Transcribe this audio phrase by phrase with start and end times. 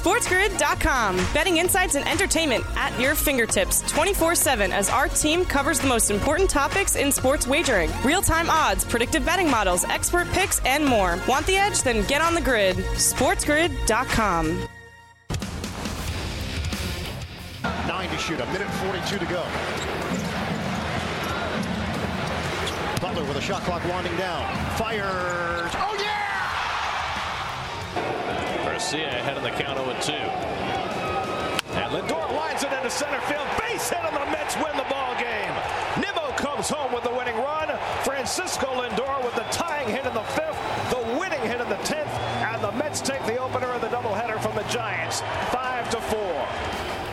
[0.00, 1.16] SportsGrid.com.
[1.34, 6.10] Betting insights and entertainment at your fingertips 24 7 as our team covers the most
[6.10, 11.18] important topics in sports wagering real time odds, predictive betting models, expert picks, and more.
[11.28, 11.82] Want the edge?
[11.82, 12.76] Then get on the grid.
[12.76, 14.66] SportsGrid.com.
[17.86, 19.44] Nine to shoot, a minute 42 to go.
[23.02, 24.46] Butler with a shot clock winding down.
[24.76, 25.72] Fires.
[25.74, 26.09] Oh, yeah!
[28.90, 30.12] Garcia ahead of the count 0 2.
[31.78, 33.46] And Lindor lines it into center field.
[33.62, 35.54] Base hit on the Mets win the ball game.
[36.02, 37.70] Nimmo comes home with the winning run.
[38.02, 40.58] Francisco Lindor with the tying hit in the fifth,
[40.90, 42.10] the winning hit in the tenth,
[42.50, 45.20] and the Mets take the opener of the doubleheader from the Giants,
[45.54, 46.29] five to four.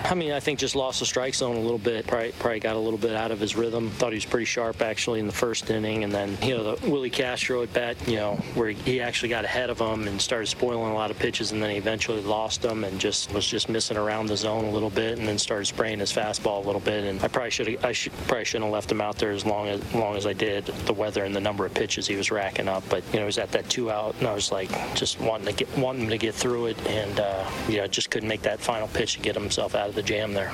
[0.09, 2.07] I mean, I think just lost the strike zone a little bit.
[2.07, 3.89] Probably, probably got a little bit out of his rhythm.
[3.91, 6.89] Thought he was pretty sharp actually in the first inning, and then you know the
[6.89, 10.47] Willi Castro at bat, you know, where he actually got ahead of him and started
[10.47, 13.67] spoiling a lot of pitches, and then he eventually lost them and just was just
[13.67, 16.81] missing around the zone a little bit, and then started spraying his fastball a little
[16.81, 17.03] bit.
[17.03, 19.67] And I probably should I should probably shouldn't have left him out there as long
[19.67, 20.67] as long as I did.
[20.67, 23.25] The weather and the number of pitches he was racking up, but you know, he
[23.25, 26.09] was at that two out, and I was like just wanting to get wanting him
[26.11, 29.19] to get through it, and uh, you know, just couldn't make that final pitch to
[29.19, 30.53] get himself out of the jam there.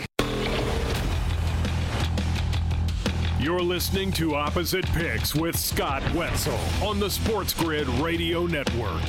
[3.42, 9.04] You're listening to Opposite Picks with Scott Wetzel on the Sports Grid Radio Network.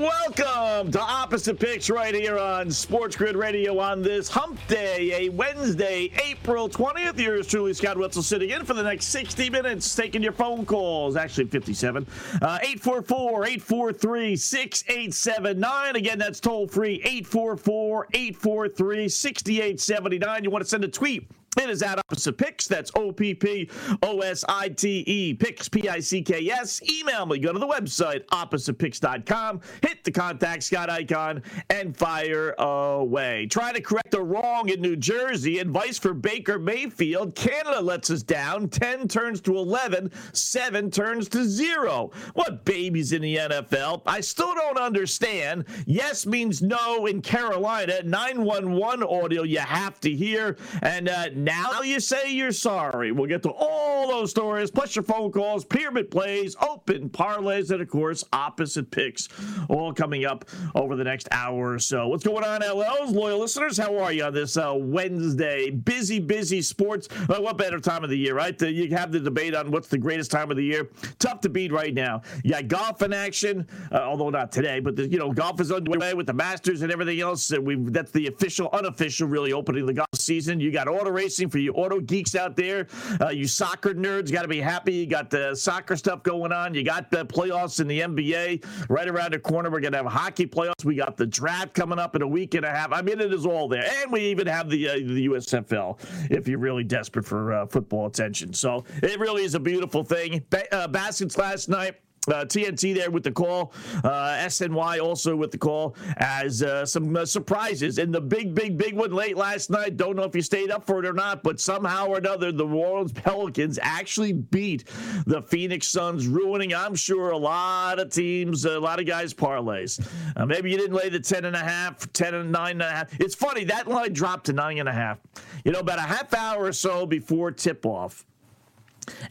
[0.00, 5.28] Welcome to Opposite Picks right here on Sports Grid Radio on this hump day, a
[5.28, 7.18] Wednesday, April 20th.
[7.18, 11.16] Yours truly, Scott Wetzel, sitting in for the next 60 minutes, taking your phone calls.
[11.16, 12.06] Actually, 57.
[12.40, 15.96] Uh, 844 843 6879.
[15.96, 20.44] Again, that's toll free 844 843 6879.
[20.44, 21.28] You want to send a tweet?
[21.58, 22.68] It is at Opposite Picks.
[22.68, 23.68] That's O P P
[24.04, 25.34] O S I T E.
[25.34, 26.80] Picks, P I C K S.
[26.88, 27.40] Email me.
[27.40, 29.60] Go to the website, oppositepicks.com.
[29.82, 33.46] Hit the contact Scott icon and fire away.
[33.46, 35.58] Try to correct a wrong in New Jersey.
[35.58, 37.34] Advice for Baker Mayfield.
[37.34, 38.68] Canada lets us down.
[38.68, 40.12] 10 turns to 11.
[40.32, 42.12] 7 turns to 0.
[42.34, 44.02] What babies in the NFL?
[44.06, 45.64] I still don't understand.
[45.84, 48.04] Yes means no in Carolina.
[48.04, 50.56] 911 audio you have to hear.
[50.82, 53.12] And, uh, now you say you're sorry.
[53.12, 57.80] We'll get to all those stories, plus your phone calls, pyramid plays, open parlays, and
[57.80, 59.28] of course, opposite picks,
[59.68, 62.08] all coming up over the next hour or so.
[62.08, 63.78] What's going on, LLs, loyal listeners?
[63.78, 65.70] How are you on this uh, Wednesday?
[65.70, 67.08] Busy, busy sports.
[67.28, 68.56] Uh, what better time of the year, right?
[68.58, 70.90] The, you have the debate on what's the greatest time of the year.
[71.18, 72.22] Tough to beat right now.
[72.44, 75.72] You got golf in action, uh, although not today, but the, you know, golf is
[75.72, 77.50] underway with the Masters and everything else.
[77.50, 80.60] And we that's the official, unofficial, really opening the golf season.
[80.60, 82.86] You got auto racing for you auto geeks out there.
[83.20, 84.94] Uh, you soccer nerds got to be happy.
[84.94, 86.74] You got the soccer stuff going on.
[86.74, 89.70] You got the playoffs in the NBA right around the corner.
[89.70, 90.84] We're going to have hockey playoffs.
[90.84, 92.92] We got the draft coming up in a week and a half.
[92.92, 93.84] I mean, it is all there.
[94.02, 95.98] And we even have the, uh, the USFL
[96.30, 98.52] if you're really desperate for uh, football attention.
[98.52, 100.44] So it really is a beautiful thing.
[100.50, 101.96] Ba- uh, baskets last night.
[102.28, 103.72] Uh, TNT there with the call.
[104.04, 107.96] Uh, SNY also with the call as uh, some uh, surprises.
[107.98, 109.96] And the big, big, big one late last night.
[109.96, 112.66] Don't know if you stayed up for it or not, but somehow or another, the
[112.66, 114.84] New Orleans Pelicans actually beat
[115.26, 120.06] the Phoenix Suns, ruining, I'm sure, a lot of teams, a lot of guys' parlays.
[120.36, 122.90] Uh, maybe you didn't lay the 10 and a half, 10 and 9 and a
[122.90, 123.18] half.
[123.18, 125.18] It's funny, that line dropped to 9 and a half.
[125.64, 128.26] You know, about a half hour or so before tip off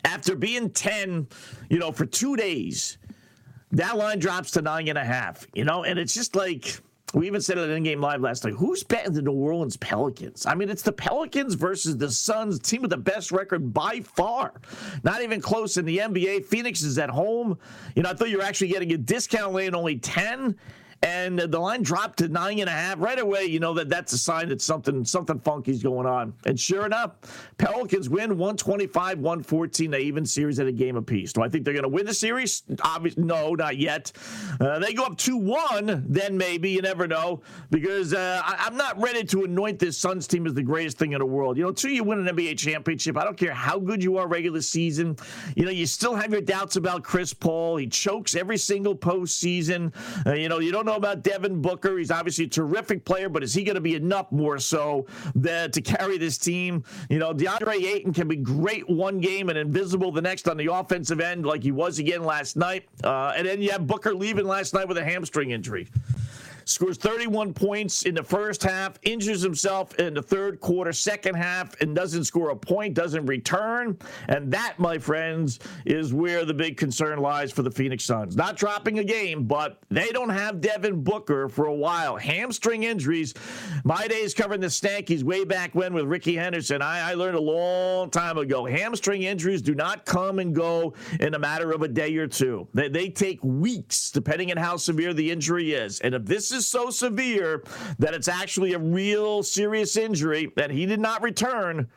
[0.06, 1.28] after being 10,
[1.70, 2.98] you know, for two days,
[3.72, 6.80] that line drops to nine and a half, you know, and it's just like
[7.14, 8.54] we even said it in game live last night.
[8.54, 10.46] Who's betting the New Orleans Pelicans?
[10.46, 14.54] I mean, it's the Pelicans versus the Suns, team with the best record by far.
[15.04, 16.46] Not even close in the NBA.
[16.46, 17.58] Phoenix is at home.
[17.96, 20.56] You know, I thought you were actually getting a discount laying only 10
[21.02, 23.46] and the line dropped to nine and a half right away.
[23.46, 26.34] You know that that's a sign that something something funky's going on.
[26.46, 27.12] And sure enough,
[27.58, 29.92] Pelicans win 125 114.
[29.92, 31.32] They even series at a game apiece.
[31.34, 32.64] Do I think they're going to win the series?
[32.82, 34.12] Obviously, no, not yet.
[34.60, 36.70] Uh, they go up 2 1, then maybe.
[36.72, 37.42] You never know.
[37.70, 41.14] Because uh, I, am not ready to anoint this Suns team as the greatest thing
[41.14, 41.58] in the world.
[41.58, 44.28] You know, until you win an NBA championship, I don't care how good you are
[44.28, 45.16] regular season.
[45.56, 47.78] You know, you still have your doubts about Chris Paul.
[47.78, 49.94] He chokes every single postseason.
[50.26, 51.98] Uh, you know, you don't know about Devin Booker.
[51.98, 55.06] He's obviously a terrific player, but is he going to be enough more so
[55.36, 56.84] that, to carry this team?
[57.10, 60.72] You know, DeAndre Ayton can be great one game and invisible the next on the
[60.74, 62.88] offensive end, like he was again last night.
[63.04, 65.88] Uh, and then you have Booker leaving last night with a hamstring injury.
[66.70, 71.80] Scores 31 points in the first half, injures himself in the third quarter, second half,
[71.82, 73.98] and doesn't score a point, doesn't return.
[74.28, 78.36] And that, my friends, is where the big concern lies for the Phoenix Suns.
[78.36, 82.18] Not dropping a game, but they don't have Devin Booker for a while.
[82.18, 83.34] Hamstring injuries.
[83.84, 87.42] My days covering the Stankies way back when with Rickey Henderson, I, I learned a
[87.42, 91.88] long time ago hamstring injuries do not come and go in a matter of a
[91.88, 92.68] day or two.
[92.74, 96.00] They, they take weeks, depending on how severe the injury is.
[96.02, 97.64] And if this is so severe
[98.00, 101.88] that it's actually a real serious injury that he did not return,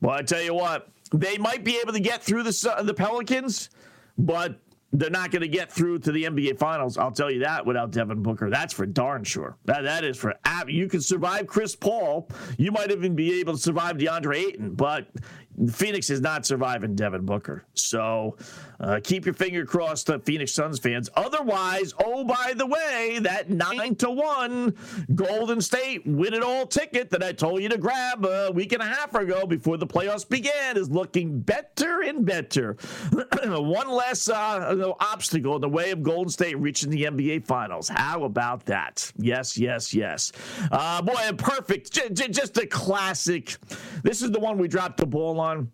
[0.00, 3.70] well, I tell you what, they might be able to get through the, the Pelicans,
[4.18, 4.58] but
[4.94, 6.96] they're not going to get through to the NBA Finals.
[6.96, 8.48] I'll tell you that without Devin Booker.
[8.48, 9.56] That's for darn sure.
[9.64, 10.34] That that is for
[10.68, 12.28] you can survive Chris Paul.
[12.58, 15.08] You might even be able to survive DeAndre Ayton, but
[15.70, 17.64] Phoenix is not surviving Devin Booker.
[17.74, 18.36] So
[18.80, 21.08] uh, keep your finger crossed, uh, Phoenix Suns fans.
[21.16, 24.74] Otherwise, oh, by the way, that 9 to 1
[25.14, 28.82] Golden State win it all ticket that I told you to grab a week and
[28.82, 32.76] a half ago before the playoffs began is looking better and better.
[33.44, 37.88] One less uh, obstacle in the way of Golden State reaching the NBA Finals.
[37.88, 39.10] How about that?
[39.16, 40.32] Yes, yes, yes.
[40.72, 41.92] Uh, boy, perfect.
[41.92, 43.56] J- j- just a classic.
[44.02, 45.70] This is the one we dropped the ball on on.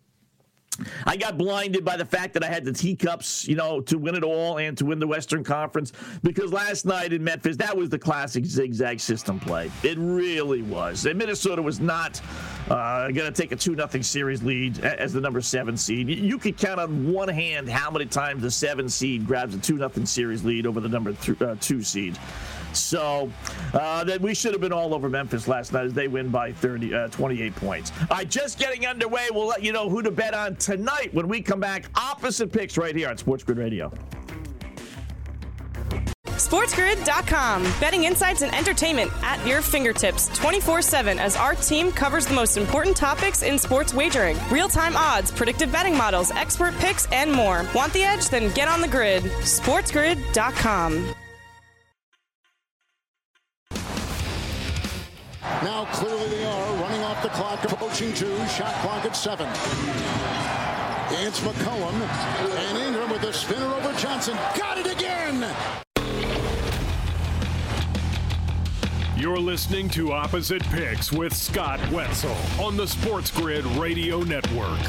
[1.05, 4.15] I got blinded by the fact that I had the teacups, you know, to win
[4.15, 5.91] it all and to win the Western Conference
[6.23, 9.69] because last night in Memphis, that was the classic zigzag system play.
[9.83, 11.05] It really was.
[11.05, 12.21] And Minnesota was not
[12.69, 16.07] uh, going to take a 2 0 series lead as the number seven seed.
[16.09, 19.77] You could count on one hand how many times the seven seed grabs a 2
[19.77, 22.17] 0 series lead over the number th- uh, two seed.
[22.73, 23.31] So
[23.73, 26.51] uh, that we should have been all over Memphis last night as they win by
[26.51, 27.91] 30, uh, 28 points.
[28.01, 29.27] All right, just getting underway.
[29.31, 31.85] We'll let you know who to bet on tonight when we come back.
[31.95, 33.91] Opposite picks right here on Sports Grid Radio.
[36.41, 37.63] SportsGrid.com.
[37.79, 42.57] Betting insights and entertainment at your fingertips 24 7 as our team covers the most
[42.57, 47.65] important topics in sports wagering real time odds, predictive betting models, expert picks, and more.
[47.75, 48.27] Want the edge?
[48.27, 49.23] Then get on the grid.
[49.23, 51.15] SportsGrid.com.
[55.63, 59.47] Now clearly they are running off the clock, approaching two, shot clock at seven.
[61.23, 61.93] It's McCollum
[62.57, 64.35] and Ingram with a spinner over Johnson.
[64.57, 65.45] Got it again!
[69.15, 74.79] You're listening to Opposite Picks with Scott Wetzel on the Sports Grid Radio Network.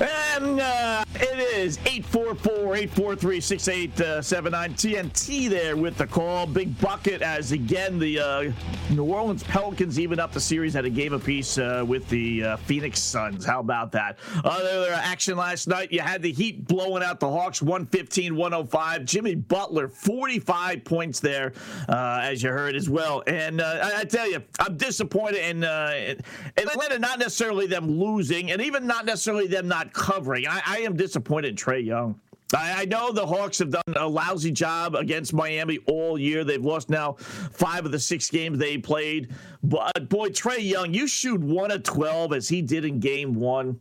[0.00, 6.46] And uh, it is 844-843-6879 TNT there with the call.
[6.46, 8.52] Big bucket as again the uh,
[8.90, 12.56] New Orleans Pelicans even up the series at a game apiece uh, with the uh,
[12.58, 13.44] Phoenix Suns.
[13.44, 14.18] How about that?
[14.44, 19.04] Other action last night, you had the Heat blowing out the Hawks 115-105.
[19.04, 21.52] Jimmy Butler 45 points there
[21.88, 23.22] uh, as you heard as well.
[23.26, 26.18] And uh, I, I, tell you, I'm disappointed in, in
[26.56, 30.46] Atlanta, not necessarily them losing and even not necessarily them not covering.
[30.46, 32.20] I, I am disappointed in Trae Young.
[32.54, 36.44] I, I know the Hawks have done a lousy job against Miami all year.
[36.44, 39.34] They've lost now five of the six games they played.
[39.62, 43.34] But uh, boy, Trae Young, you shoot one of 12 as he did in game
[43.34, 43.78] one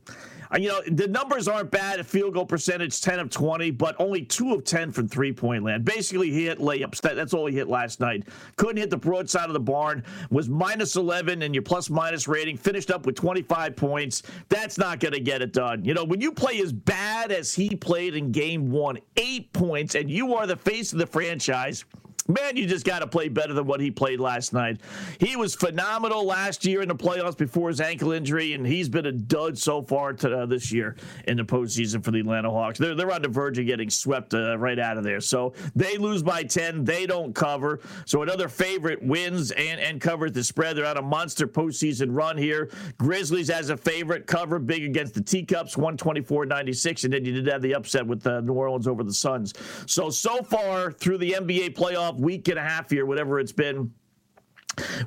[0.57, 2.05] you know, the numbers aren't bad.
[2.05, 5.83] Field goal percentage, 10 of 20, but only 2 of 10 from three point land.
[5.85, 7.01] Basically, he hit layups.
[7.01, 8.27] That, that's all he hit last night.
[8.55, 12.57] Couldn't hit the broadside of the barn, was minus 11 in your plus minus rating,
[12.57, 14.23] finished up with 25 points.
[14.49, 15.83] That's not going to get it done.
[15.83, 19.95] You know, when you play as bad as he played in game one, eight points,
[19.95, 21.85] and you are the face of the franchise,
[22.27, 24.79] man, you just got to play better than what he played last night.
[25.19, 29.05] He was phenomenal last year in the playoffs before his ankle injury, and he's been
[29.05, 30.95] a dud so far to, uh, this year
[31.27, 32.79] in the postseason for the Atlanta Hawks.
[32.79, 35.21] They're, they're on the verge of getting swept uh, right out of there.
[35.21, 36.83] So they lose by 10.
[36.83, 37.79] They don't cover.
[38.05, 40.77] So another favorite wins and, and covers the spread.
[40.77, 42.69] They're on a monster postseason run here.
[42.97, 47.03] Grizzlies as a favorite, cover big against the Teacups, 124 96.
[47.03, 49.53] And then you did have the upset with uh, New Orleans over the Suns.
[49.85, 53.93] So, so far through the NBA playoff, week and a half here, whatever it's been.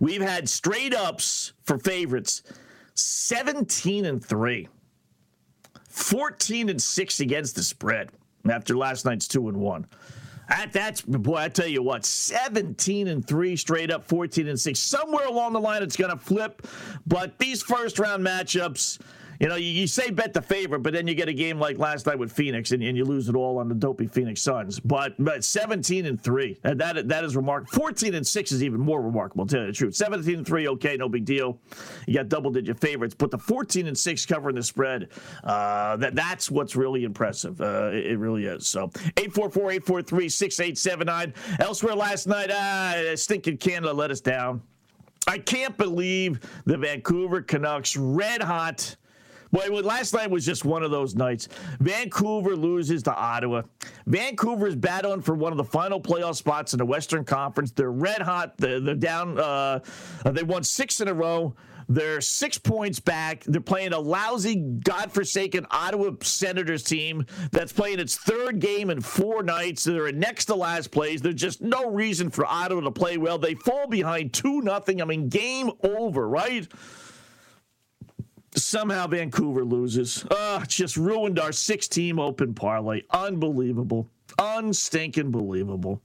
[0.00, 2.42] We've had straight ups for favorites
[2.94, 4.68] 17 and 3,
[5.88, 8.10] 14 and 6 against the spread
[8.48, 9.86] after last night's 2 and 1.
[10.48, 14.78] That, that's boy, I tell you what, 17 and 3 straight up, 14 and 6.
[14.78, 16.66] Somewhere along the line it's going to flip,
[17.06, 18.98] but these first round matchups
[19.40, 21.78] you know, you, you, say bet the favorite, but then you get a game like
[21.78, 24.78] last night with Phoenix and, and you lose it all on the dopey Phoenix Suns.
[24.78, 27.72] But but 17 and 3, that, that is remarkable.
[27.72, 29.94] 14 and 6 is even more remarkable, to tell you the truth.
[29.94, 31.58] 17 and 3, okay, no big deal.
[32.06, 35.08] You got double digit favorites, but the 14 and 6 covering the spread,
[35.42, 37.58] uh, that that's what's really impressive.
[37.60, 38.66] Uh, it, it, really is.
[38.66, 41.34] So 844 843 6879.
[41.60, 44.60] Elsewhere last night, uh, stinking Canada let us down.
[45.26, 48.96] I can't believe the Vancouver Canucks red hot.
[49.52, 51.48] Boy, last night was just one of those nights.
[51.80, 53.62] Vancouver loses to Ottawa.
[54.06, 57.72] Vancouver is battling for one of the final playoff spots in the Western Conference.
[57.72, 58.56] They're red hot.
[58.58, 59.38] They're, they're down.
[59.38, 59.80] Uh,
[60.24, 61.54] they won six in a row.
[61.90, 63.42] They're six points back.
[63.42, 69.42] They're playing a lousy, godforsaken Ottawa Senators team that's playing its third game in four
[69.42, 69.82] nights.
[69.82, 71.20] They're in next to last place.
[71.20, 73.38] There's just no reason for Ottawa to play well.
[73.38, 75.02] They fall behind 2 nothing.
[75.02, 76.68] I mean, game over, right?
[78.54, 80.24] Somehow Vancouver loses.
[80.30, 83.02] Uh, just ruined our six team open parlay.
[83.10, 84.08] Unbelievable.
[84.38, 86.02] Unstinking believable.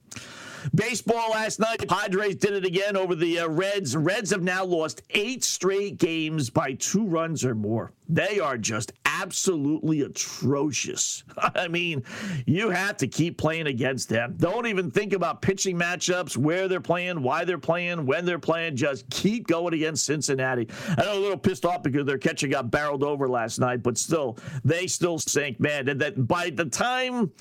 [0.73, 3.95] Baseball last night, Padres did it again over the uh, Reds.
[3.95, 7.91] Reds have now lost eight straight games by two runs or more.
[8.07, 11.23] They are just absolutely atrocious.
[11.37, 12.03] I mean,
[12.45, 14.35] you have to keep playing against them.
[14.37, 18.75] Don't even think about pitching matchups, where they're playing, why they're playing, when they're playing.
[18.75, 20.67] Just keep going against Cincinnati.
[20.97, 23.97] I know a little pissed off because their catcher got barreled over last night, but
[23.97, 25.87] still, they still sink, man.
[25.87, 27.31] And that by the time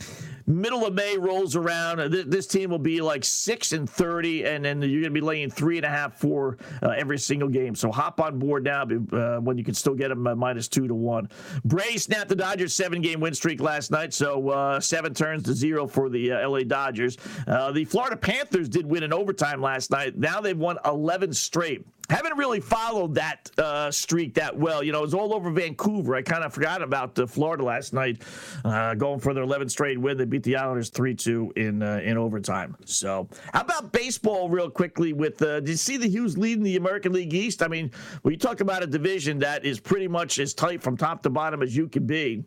[0.47, 4.81] middle of May rolls around, this team will be like six and thirty, and then
[4.83, 7.75] you're going to be laying three and a half for uh, every single game.
[7.75, 10.87] So hop on board now uh, when you can still get them uh, minus two
[10.87, 11.29] to one.
[11.65, 15.53] Braves snapped the Dodgers seven game win streak last night, so uh, seven turns to
[15.53, 17.19] zero for the uh, LA Dodgers.
[17.49, 20.17] Uh, the Florida Panthers did win in overtime last night.
[20.17, 24.83] Now they've won 11 straight haven't really followed that uh, streak that well.
[24.83, 26.15] You know, it was all over Vancouver.
[26.15, 28.23] I kind of forgot about uh, Florida last night,
[28.65, 30.17] uh, going for their 11th straight win.
[30.17, 32.77] They beat the Islanders 3-2 in uh, in overtime.
[32.85, 35.13] So, how about baseball, real quickly?
[35.13, 37.63] With uh, did you see the Hughes leading the American League East?
[37.63, 37.91] I mean,
[38.25, 41.63] you talk about a division that is pretty much as tight from top to bottom
[41.63, 42.45] as you can be.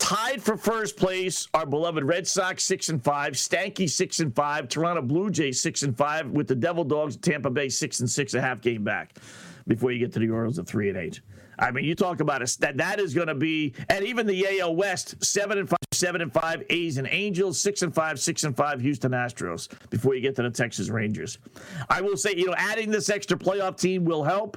[0.00, 4.66] Tied for first place, our beloved Red Sox six and five, Stanky six and five,
[4.66, 8.34] Toronto Blue Jays six and five, with the Devil Dogs Tampa Bay six and six,
[8.34, 9.18] a half game back
[9.68, 11.20] before you get to the Orioles at three and eight.
[11.58, 14.60] I mean, you talk about a that that is going to be, and even the
[14.60, 18.42] AL West seven and five, seven and five, A's and Angels six and five, six
[18.44, 21.38] and five, Houston Astros before you get to the Texas Rangers.
[21.90, 24.56] I will say, you know, adding this extra playoff team will help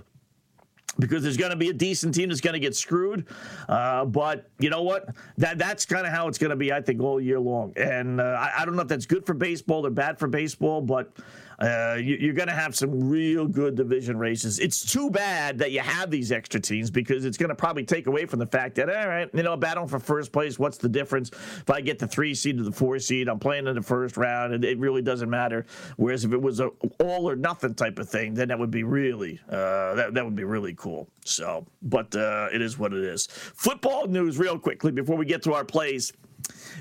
[0.99, 3.27] because there's going to be a decent team that's going to get screwed.
[3.67, 5.09] Uh, but you know what?
[5.37, 7.73] That that's kind of how it's going to be, I think, all year long.
[7.77, 10.81] And uh, I, I, don't know if that's good for baseball or bad for baseball,
[10.81, 11.11] but
[11.59, 14.59] uh, you, are going to have some real good division races.
[14.59, 18.07] It's too bad that you have these extra teams because it's going to probably take
[18.07, 20.89] away from the fact that, all right, you know, battling for first place, what's the
[20.89, 21.29] difference?
[21.31, 24.17] If I get the three seed to the four seed, I'm playing in the first
[24.17, 25.65] round, and it really doesn't matter.
[25.97, 26.69] Whereas if it was a
[26.99, 30.35] all or nothing type of thing, then that would be really, uh, that, that would
[30.35, 31.07] be really cool.
[31.25, 33.27] So, but uh, it is what it is.
[33.27, 36.13] Football news, real quickly, before we get to our plays.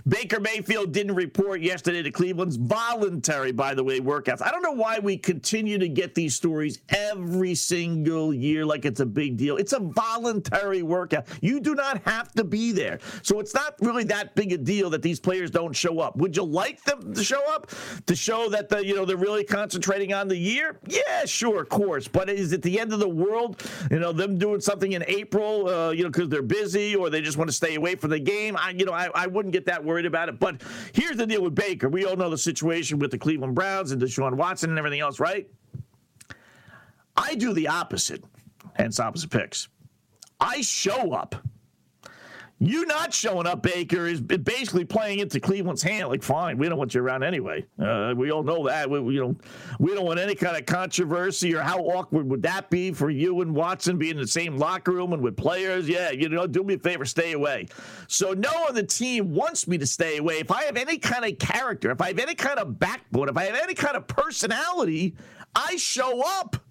[0.06, 4.42] Baker Mayfield didn't report yesterday to Cleveland's voluntary, by the way, workouts.
[4.42, 9.00] I don't know why we continue to get these stories every single year like it's
[9.00, 9.56] a big deal.
[9.56, 11.26] It's a voluntary workout.
[11.40, 12.98] You do not have to be there.
[13.22, 16.16] So it's not really that big a deal that these players don't show up.
[16.16, 17.70] Would you like them to show up
[18.06, 20.78] to show that the, you know they're really concentrating on the year?
[20.86, 22.08] Yeah, sure, of course.
[22.08, 23.62] But is it the end of the world?
[23.90, 27.20] You know, them doing something in April, uh, you know, because they're busy or they
[27.20, 28.56] just want to stay away from the game?
[28.56, 30.38] I, you know, I, I wouldn't get that worried about it.
[30.38, 30.62] But
[30.92, 31.88] here's the deal with Baker.
[31.88, 35.20] We all know the situation with the Cleveland Browns and Deshaun Watson and everything else,
[35.20, 35.48] right?
[37.16, 38.24] I do the opposite,
[38.74, 39.68] hence opposite picks.
[40.40, 41.36] I show up
[42.64, 46.08] you not showing up, Baker, is basically playing into Cleveland's hand.
[46.08, 47.66] Like, fine, we don't want you around anyway.
[47.76, 48.88] Uh, we all know that.
[48.88, 49.40] We, we, don't.
[49.80, 53.40] We don't want any kind of controversy or how awkward would that be for you
[53.40, 55.88] and Watson being in the same locker room and with players?
[55.88, 57.66] Yeah, you know, do me a favor, stay away.
[58.06, 60.38] So no on the team wants me to stay away.
[60.38, 63.36] If I have any kind of character, if I have any kind of backbone, if
[63.36, 65.16] I have any kind of personality,
[65.56, 66.61] I show up.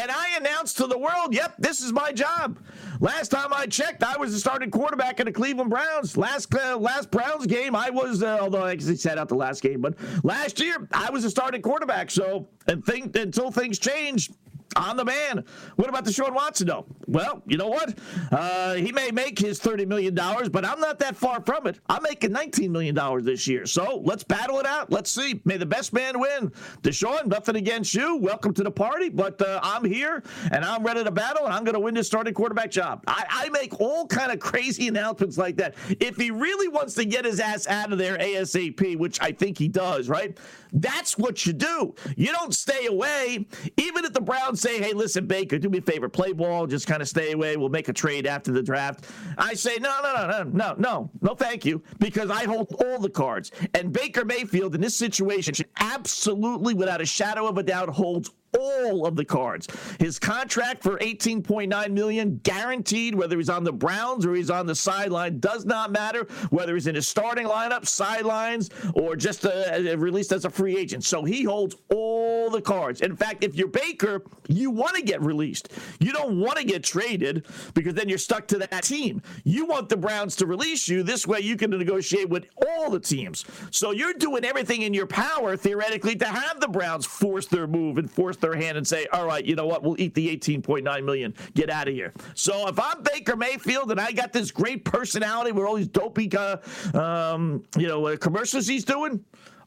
[0.00, 2.58] And I announced to the world, yep, this is my job.
[3.00, 6.16] Last time I checked, I was the starting quarterback in the Cleveland Browns.
[6.16, 9.62] Last uh, last Browns game, I was, uh, although I guess sat out the last
[9.62, 12.10] game, but last year I was the starting quarterback.
[12.10, 14.30] So and think, until things change,
[14.76, 15.44] on the man.
[15.76, 16.86] What about Deshaun Watson, though?
[17.06, 17.98] Well, you know what?
[18.30, 21.80] Uh, he may make his $30 million, but I'm not that far from it.
[21.88, 23.66] I'm making $19 million this year.
[23.66, 24.90] So let's battle it out.
[24.90, 25.40] Let's see.
[25.44, 26.50] May the best man win.
[26.82, 28.16] Deshaun, nothing against you.
[28.16, 31.64] Welcome to the party, but uh, I'm here and I'm ready to battle, and I'm
[31.64, 33.02] going to win this starting quarterback job.
[33.06, 35.74] I, I make all kind of crazy announcements like that.
[36.00, 39.58] If he really wants to get his ass out of there ASAP, which I think
[39.58, 40.36] he does, right?
[40.72, 41.94] That's what you do.
[42.16, 43.46] You don't stay away.
[43.76, 46.86] Even if the Browns say, hey, listen, Baker, do me a favor, play ball, just
[46.86, 47.56] kind of stay away.
[47.56, 49.06] We'll make a trade after the draft.
[49.36, 52.98] I say, no, no, no, no, no, no, no, thank you, because I hold all
[52.98, 53.50] the cards.
[53.74, 58.30] And Baker Mayfield in this situation should absolutely, without a shadow of a doubt, holds
[58.58, 59.68] all of the cards.
[59.98, 64.74] His contract for 18.9 million guaranteed whether he's on the Browns or he's on the
[64.74, 70.32] sideline does not matter whether he's in his starting lineup, sidelines or just uh, released
[70.32, 71.04] as a free agent.
[71.04, 73.00] So he holds all the cards.
[73.00, 75.70] In fact, if you're Baker, you want to get released.
[75.98, 79.22] You don't want to get traded because then you're stuck to that team.
[79.44, 81.02] You want the Browns to release you.
[81.02, 83.44] This way you can negotiate with all the teams.
[83.70, 87.98] So you're doing everything in your power theoretically to have the Browns force their move
[87.98, 89.82] and force their hand and say, all right, you know what?
[89.82, 91.34] We'll eat the 18.9 million.
[91.54, 92.12] Get out of here.
[92.34, 96.30] So if I'm Baker Mayfield and I got this great personality with all these dopey,
[96.36, 96.58] uh,
[96.94, 99.24] um, you know, uh, commercials he's doing.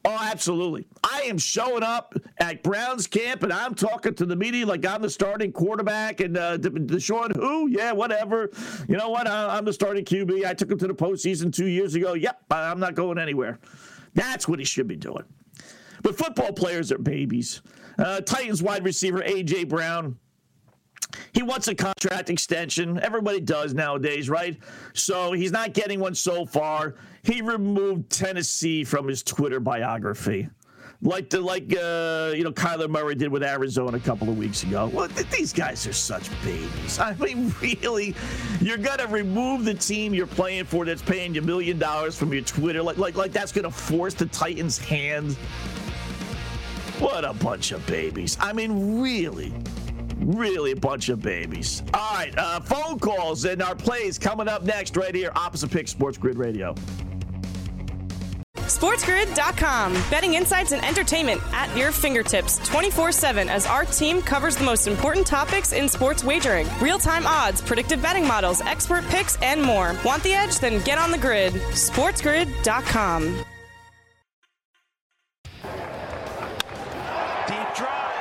[0.08, 0.86] Oh, absolutely.
[1.02, 5.02] I am showing up at Browns camp and I'm talking to the media like I'm
[5.02, 7.66] the starting quarterback and uh, Deshaun, who?
[7.66, 8.50] Yeah, whatever.
[8.88, 9.26] You know what?
[9.26, 10.44] I'm the starting QB.
[10.44, 12.14] I took him to the postseason two years ago.
[12.14, 13.58] Yep, I'm not going anywhere.
[14.14, 15.24] That's what he should be doing.
[16.02, 17.62] But football players are babies.
[17.98, 19.64] Uh, Titans wide receiver A.J.
[19.64, 20.18] Brown.
[21.32, 22.98] He wants a contract extension.
[23.00, 24.58] Everybody does nowadays, right?
[24.92, 26.96] So he's not getting one so far.
[27.22, 30.48] He removed Tennessee from his Twitter biography
[31.02, 34.62] like the like uh, you know Kyler Murray did with Arizona a couple of weeks
[34.62, 34.90] ago.
[34.92, 36.98] Well, th- these guys are such babies.
[36.98, 38.14] I mean, really,
[38.60, 42.32] you're gonna remove the team you're playing for that's paying you a million dollars from
[42.32, 45.36] your Twitter, like like like that's gonna force the Titans' hand
[47.00, 48.36] what a bunch of babies.
[48.40, 49.52] I mean, really,
[50.16, 51.82] really a bunch of babies.
[51.94, 55.88] All right, uh, phone calls and our plays coming up next right here, opposite pick
[55.88, 56.74] Sports Grid Radio.
[58.66, 59.92] SportsGrid.com.
[60.10, 64.88] Betting insights and entertainment at your fingertips 24 7 as our team covers the most
[64.88, 69.94] important topics in sports wagering real time odds, predictive betting models, expert picks, and more.
[70.04, 70.58] Want the edge?
[70.58, 71.52] Then get on the grid.
[71.52, 73.44] SportsGrid.com.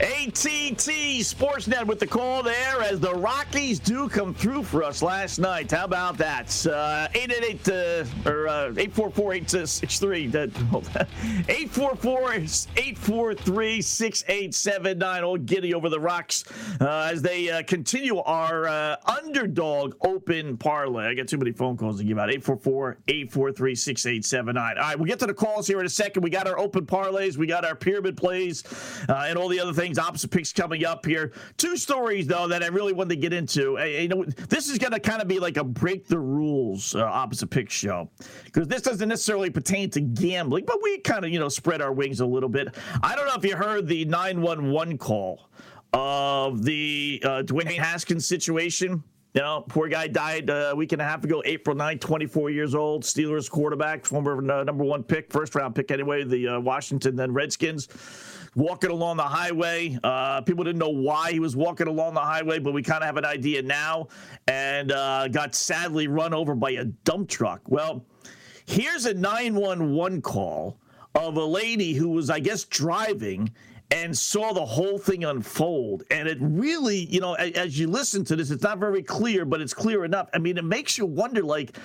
[0.00, 0.76] AT&T
[1.22, 5.72] SportsNet with the call there as the Rockies do come through for us last night.
[5.72, 6.64] How about that?
[6.64, 10.26] Uh, 888 uh, or uh, 844 863
[11.48, 15.24] 844 843 6879.
[15.24, 16.44] Old Giddy over the rocks
[16.80, 21.06] uh, as they uh, continue our uh, underdog open parlay.
[21.06, 22.30] I got too many phone calls to give out.
[22.30, 24.78] 844 843 6879.
[24.78, 26.22] All right, we'll get to the calls here in a second.
[26.22, 28.62] We got our open parlays, we got our pyramid plays,
[29.08, 31.32] uh, and all the other things things, opposite picks coming up here.
[31.56, 33.78] Two stories, though, that I really wanted to get into.
[33.82, 37.04] You know, this is going to kind of be like a break the rules uh,
[37.04, 38.10] opposite pick show
[38.44, 41.92] because this doesn't necessarily pertain to gambling, but we kind of, you know, spread our
[41.92, 42.74] wings a little bit.
[43.02, 45.48] I don't know if you heard the 911 call
[45.94, 49.02] of the uh, Dwayne Haskins situation.
[49.38, 52.50] You know, poor guy died uh, a week and a half ago, April 9th, 24
[52.50, 53.04] years old.
[53.04, 57.32] Steelers quarterback, former uh, number one pick, first round pick anyway, the uh, Washington then
[57.32, 57.86] Redskins
[58.56, 59.96] walking along the highway.
[60.02, 63.06] Uh, people didn't know why he was walking along the highway, but we kind of
[63.06, 64.08] have an idea now.
[64.48, 67.60] And uh, got sadly run over by a dump truck.
[67.68, 68.04] Well,
[68.66, 70.80] here's a 911 call
[71.14, 73.52] of a lady who was, I guess, driving
[73.90, 76.04] and saw the whole thing unfold.
[76.10, 79.60] And it really, you know, as you listen to this, it's not very clear, but
[79.60, 80.28] it's clear enough.
[80.34, 81.76] I mean, it makes you wonder, like,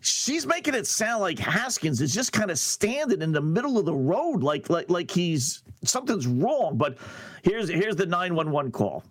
[0.00, 3.84] she's making it sound like Haskins is just kind of standing in the middle of
[3.84, 6.76] the road, like like like he's something's wrong.
[6.76, 6.98] But
[7.42, 9.04] here's here's the nine one one call.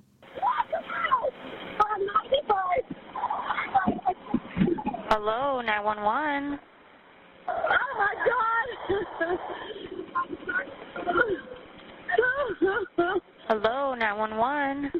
[5.09, 6.59] Hello, nine one one.
[7.49, 8.13] Oh my
[9.29, 9.39] God!
[13.47, 14.91] Hello, 911.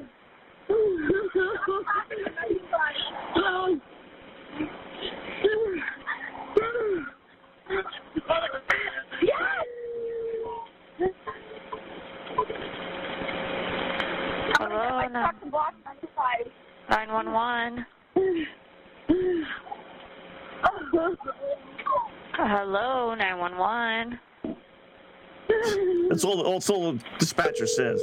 [9.22, 9.38] yes!
[14.60, 15.02] Hello,
[16.90, 17.86] 911.
[22.34, 24.20] Hello, 911.
[26.10, 26.52] That's all.
[26.52, 28.02] That's all the dispatcher says.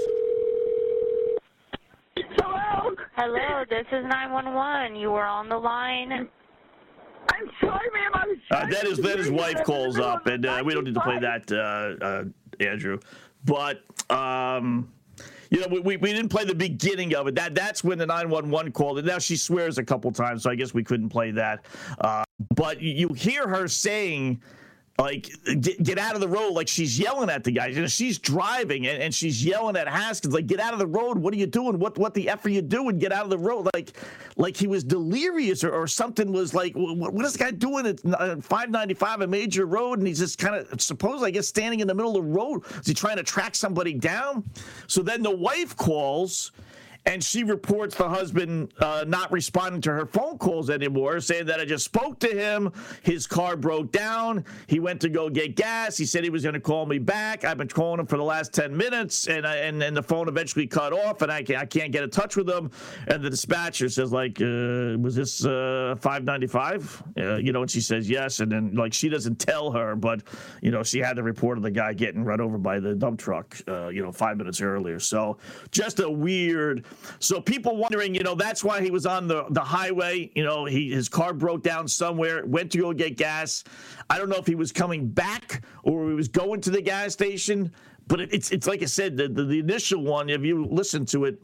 [2.17, 2.95] Hello?
[3.17, 4.97] Hello, this is 911.
[4.97, 6.13] You were on the line.
[6.13, 8.11] I'm sorry, ma'am.
[8.15, 10.75] I was Uh, trying that to is that his wife calls up, and uh, we
[10.75, 12.25] don't need to play that, uh, uh,
[12.61, 12.99] Andrew.
[13.45, 14.93] But um,
[15.51, 17.35] you know, we, we, we didn't play the beginning of it.
[17.35, 18.99] That that's when the nine one one called.
[18.99, 21.65] And now she swears a couple times, so I guess we couldn't play that.
[22.01, 24.43] Uh, but you, you hear her saying.
[24.97, 25.29] Like
[25.61, 26.53] get, get out of the road!
[26.53, 27.67] Like she's yelling at the guy.
[27.67, 30.33] You know, she's driving and, and she's yelling at Haskins.
[30.33, 31.19] Like get out of the road!
[31.19, 31.81] What are you doing?
[31.81, 32.99] What what the f are you doing?
[32.99, 33.69] Get out of the road!
[33.75, 33.93] Like
[34.37, 37.87] like he was delirious or, or something was like what, what is the guy doing
[37.87, 41.81] at uh, 595 a major road and he's just kind of supposed I guess standing
[41.81, 44.45] in the middle of the road is he trying to track somebody down
[44.87, 46.53] so then the wife calls
[47.07, 51.61] and she reports the husband uh, not responding to her phone calls anymore, saying that
[51.61, 52.73] I just spoke to him.
[53.03, 54.45] His car broke down.
[54.67, 55.99] He went to go get gas.
[55.99, 57.45] He said he was going to call me back.
[57.45, 60.29] I've been calling him for the last 10 minutes, and I, and, and the phone
[60.29, 62.71] eventually cut off, and I, can, I can't get in touch with him.
[63.07, 67.03] And the dispatcher says, like, uh, was this uh, 595?
[67.19, 68.40] Uh, you know, and she says yes.
[68.40, 70.23] And then, like, she doesn't tell her, but,
[70.62, 73.21] you know, she had the report of the guy getting run over by the dump
[73.21, 74.99] truck, uh, you know, five minutes earlier.
[74.99, 75.37] So
[75.71, 76.87] just a weird.
[77.19, 80.31] So people wondering, you know, that's why he was on the, the highway.
[80.35, 83.65] You know, he his car broke down somewhere, went to go get gas.
[84.11, 87.13] I don't know if he was coming back or he was going to the gas
[87.13, 87.73] station.
[88.07, 91.07] But it, it's it's like I said, the, the, the initial one, if you listen
[91.07, 91.41] to it,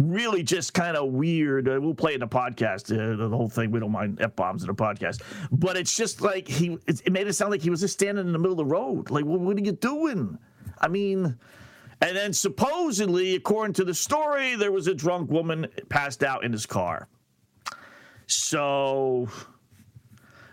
[0.00, 1.68] really just kind of weird.
[1.68, 3.70] Uh, we'll play in the podcast, uh, the whole thing.
[3.70, 5.22] We don't mind f bombs in the podcast,
[5.52, 6.78] but it's just like he.
[6.86, 9.10] It, made it sound like he was just standing in the middle of the road.
[9.10, 10.38] Like, what, what are you doing?
[10.80, 11.38] I mean,
[12.00, 16.52] and then supposedly, according to the story, there was a drunk woman passed out in
[16.52, 17.08] his car.
[18.26, 19.28] So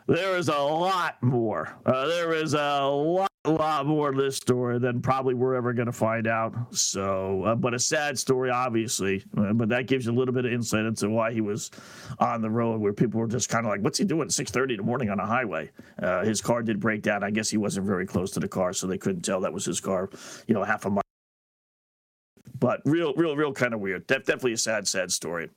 [0.07, 1.77] there is a lot more.
[1.85, 5.85] Uh, there is a lot, lot more to this story than probably we're ever going
[5.85, 6.53] to find out.
[6.75, 9.23] So, uh, but a sad story, obviously.
[9.37, 11.71] Uh, but that gives you a little bit of insight into why he was
[12.19, 14.73] on the road, where people were just kind of like, "What's he doing at 6:30
[14.73, 15.69] in the morning on a highway?"
[16.01, 17.23] Uh, his car did break down.
[17.23, 19.65] I guess he wasn't very close to the car, so they couldn't tell that was
[19.65, 20.09] his car.
[20.47, 21.03] You know, half a mile.
[22.59, 24.07] But real, real, real kind of weird.
[24.07, 25.49] Def- definitely a sad, sad story.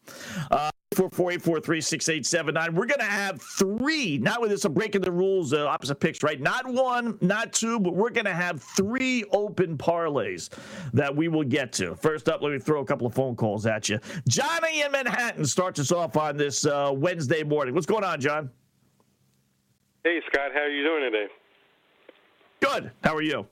[0.51, 2.75] Uh, Four four eight four three six eight seven nine.
[2.75, 4.19] We're gonna have three.
[4.19, 5.53] Not with this, I'm breaking the rules.
[5.53, 6.41] Uh, opposite picks, right?
[6.41, 10.49] Not one, not two, but we're gonna have three open parlays
[10.93, 11.95] that we will get to.
[11.95, 14.01] First up, let me throw a couple of phone calls at you.
[14.27, 17.73] Johnny in Manhattan starts us off on this uh, Wednesday morning.
[17.73, 18.51] What's going on, John?
[20.03, 21.27] Hey, Scott, how are you doing today?
[22.61, 22.91] Good.
[23.05, 23.47] How are you?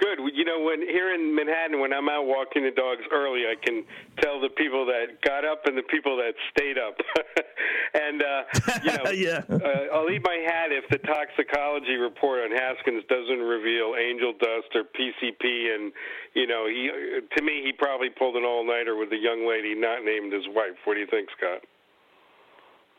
[0.00, 0.18] Good.
[0.32, 3.84] You know, when here in Manhattan, when I'm out walking the dogs early, I can
[4.20, 6.96] tell the people that got up and the people that stayed up.
[7.94, 8.42] and uh,
[8.82, 9.44] you know, yeah.
[9.48, 14.72] uh, I'll eat my hat if the toxicology report on Haskins doesn't reveal angel dust
[14.74, 15.74] or PCP.
[15.74, 15.92] And
[16.34, 16.88] you know, he
[17.20, 20.80] to me, he probably pulled an all-nighter with a young lady not named his wife.
[20.84, 21.60] What do you think, Scott?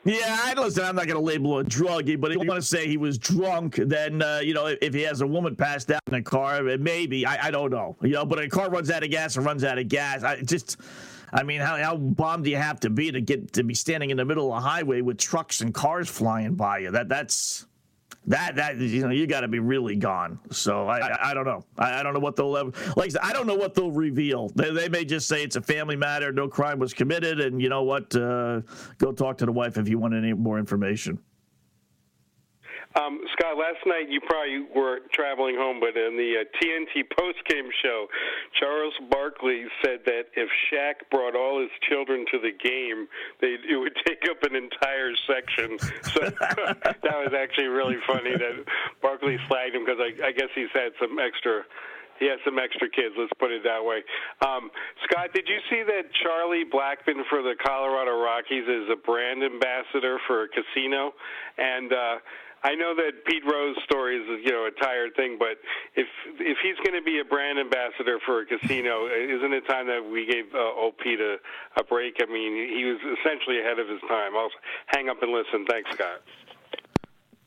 [0.03, 0.83] Yeah, I listen.
[0.83, 3.19] I'm not going to label a druggie, but if you want to say he was
[3.19, 6.63] drunk, then uh, you know if, he has a woman passed out in a car,
[6.63, 7.95] maybe I, I don't know.
[8.01, 10.23] You know, but a car runs out of gas and runs out of gas.
[10.23, 10.77] I just,
[11.31, 14.09] I mean, how how bummed do you have to be to get to be standing
[14.09, 16.89] in the middle of a highway with trucks and cars flying by you?
[16.89, 17.67] That that's
[18.27, 20.39] that that you know you got to be really gone.
[20.51, 21.63] So I I, I don't know.
[21.77, 23.11] I, I don't know what they'll ever like.
[23.21, 24.49] I, I don't know what they'll reveal.
[24.49, 27.69] They, they may just say it's a family matter, no crime was committed, and you
[27.69, 28.15] know what?
[28.15, 28.61] Uh,
[28.97, 31.19] go talk to the wife if you want any more information.
[32.95, 37.69] Um, Scott, last night you probably were traveling home, but in the uh, TNT postgame
[37.81, 38.07] show,
[38.59, 43.07] Charles Barkley said that if Shaq brought all his children to the game,
[43.39, 45.79] they it would take up an entire section.
[45.79, 48.65] So that was actually really funny that
[49.01, 51.63] Barkley flagged him because I, I guess he's had some extra
[52.21, 53.15] he has some extra kids.
[53.17, 54.05] Let's put it that way.
[54.45, 54.69] Um,
[55.09, 60.19] Scott, did you see that Charlie Blackmon for the Colorado Rockies is a brand ambassador
[60.27, 61.13] for a casino?
[61.57, 62.15] And uh,
[62.63, 65.57] I know that Pete Rose story is you know a tired thing, but
[65.95, 66.07] if
[66.39, 70.03] if he's going to be a brand ambassador for a casino, isn't it time that
[70.03, 71.37] we gave uh, OP a,
[71.77, 72.21] a break?
[72.21, 74.37] I mean, he was essentially ahead of his time.
[74.37, 74.53] I'll
[74.87, 75.65] hang up and listen.
[75.65, 76.21] Thanks, Scott.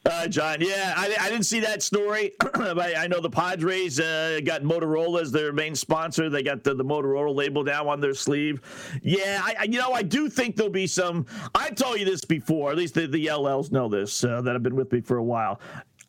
[0.06, 2.32] Uh, John, yeah, I, I didn't see that story.
[2.54, 6.28] I, I know the Padres uh, got Motorola as their main sponsor.
[6.28, 8.60] They got the, the Motorola label down on their sleeve.
[9.02, 11.24] Yeah, I, you know, I do think there'll be some.
[11.54, 12.70] I told you this before.
[12.70, 15.24] At least the, the LLs know this uh, that have been with me for a
[15.24, 15.58] while.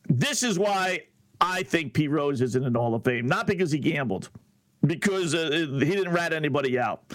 [0.09, 1.03] This is why
[1.39, 3.27] I think Pete Rose isn't in the Hall of Fame.
[3.27, 4.29] Not because he gambled,
[4.85, 7.13] because uh, he didn't rat anybody out.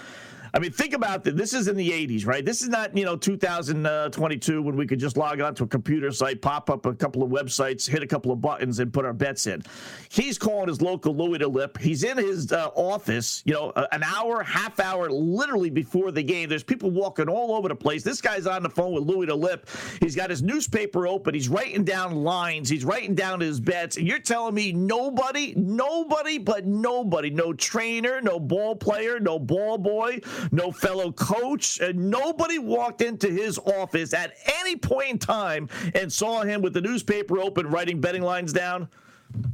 [0.53, 1.35] I mean, think about this.
[1.35, 2.45] This is in the 80s, right?
[2.45, 6.11] This is not, you know, 2022 when we could just log on to a computer
[6.11, 9.13] site, pop up a couple of websites, hit a couple of buttons, and put our
[9.13, 9.63] bets in.
[10.09, 11.79] He's calling his local Louie the Lip.
[11.79, 16.49] He's in his uh, office, you know, an hour, half hour, literally before the game.
[16.49, 18.03] There's people walking all over the place.
[18.03, 19.69] This guy's on the phone with Louie the Lip.
[20.01, 21.35] He's got his newspaper open.
[21.35, 22.69] He's writing down lines.
[22.69, 23.97] He's writing down his bets.
[23.97, 29.79] And you're telling me nobody, nobody, but nobody, no trainer, no ball player, no ball
[29.79, 30.21] boy,
[30.53, 36.13] no fellow coach, and nobody walked into his office at any point in time and
[36.13, 38.89] saw him with the newspaper open writing betting lines down?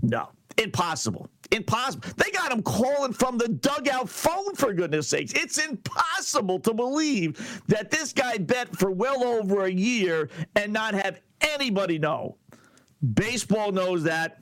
[0.03, 1.29] No, impossible.
[1.53, 2.09] Impossible.
[2.17, 5.33] They got him calling from the dugout phone, for goodness sakes.
[5.33, 10.95] It's impossible to believe that this guy bet for well over a year and not
[10.95, 12.37] have anybody know.
[13.15, 14.41] Baseball knows that.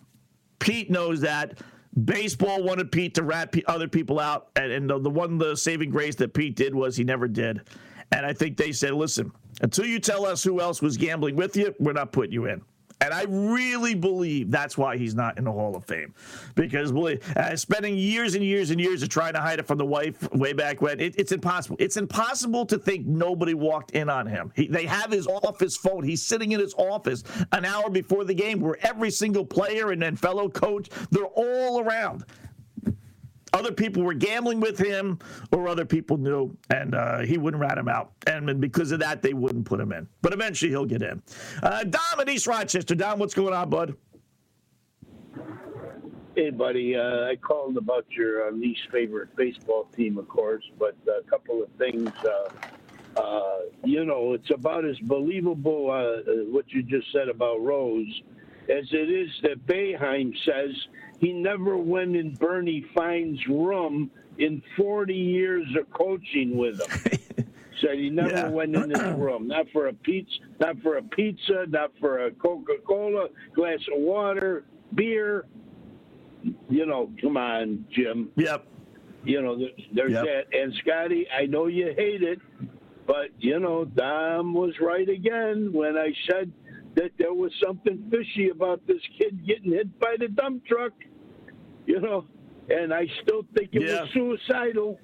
[0.61, 1.59] Pete knows that.
[2.03, 5.91] Baseball wanted Pete to rat other people out, and, and the, the one the saving
[5.91, 7.61] grace that Pete did was he never did.
[8.11, 9.31] And I think they said, listen,
[9.61, 12.63] until you tell us who else was gambling with you, we're not putting you in.
[13.01, 16.15] And I really believe that's why he's not in the Hall of Fame.
[16.55, 19.85] Because uh, spending years and years and years of trying to hide it from the
[19.85, 21.77] wife way back when, it, it's impossible.
[21.79, 24.53] It's impossible to think nobody walked in on him.
[24.55, 26.05] He, they have his office phone.
[26.05, 30.01] He's sitting in his office an hour before the game where every single player and
[30.01, 32.25] then fellow coach, they're all around
[33.55, 35.19] other people were gambling with him
[35.53, 38.13] or other people knew and uh, he wouldn't rat him out.
[38.27, 40.09] And because of that they wouldn't put him in.
[40.21, 41.23] But eventually he'll get in.
[41.63, 42.95] Uh, dom in east rochester.
[42.95, 43.97] Dom what's going on bud?
[46.37, 46.97] Hey buddy.
[46.97, 51.63] Uh, i called about your uh, least favorite baseball team of course but a couple
[51.63, 55.87] of things uh, uh, you know it's about as believable
[56.51, 58.23] what you just said about rose
[58.69, 60.75] as it is that Boeheim says
[61.25, 67.47] he never went in Bernie Fine's room in 40 years of coaching with him.
[67.81, 68.49] Said he never yeah.
[68.49, 72.31] went in his room, not for a pizza, not for a pizza, not for a
[72.31, 75.47] Coca-Cola, glass of water, beer.
[76.69, 78.29] You know, come on, Jim.
[78.37, 78.67] Yep.
[79.25, 79.59] You know,
[79.95, 80.25] there's yep.
[80.25, 80.59] that.
[80.59, 82.39] And Scotty, I know you hate it,
[83.07, 86.53] but you know, Dom was right again when I said
[86.97, 90.93] that there was something fishy about this kid getting hit by the dump truck,
[91.87, 92.27] you know,
[92.69, 94.03] and I still think it yeah.
[94.03, 94.99] was suicidal.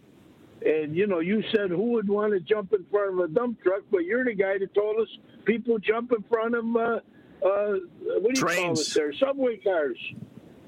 [0.65, 3.63] And you know, you said who would want to jump in front of a dump
[3.63, 5.09] truck, but you're the guy that told us
[5.45, 7.01] people jump in front of uh,
[7.43, 7.77] uh,
[8.21, 8.59] what do you trains.
[8.59, 9.13] call it there?
[9.15, 9.99] Subway cars.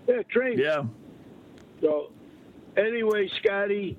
[0.08, 0.58] Yeah, trains.
[0.58, 0.84] Yeah.
[1.80, 2.12] So,
[2.76, 3.98] anyway, Scotty,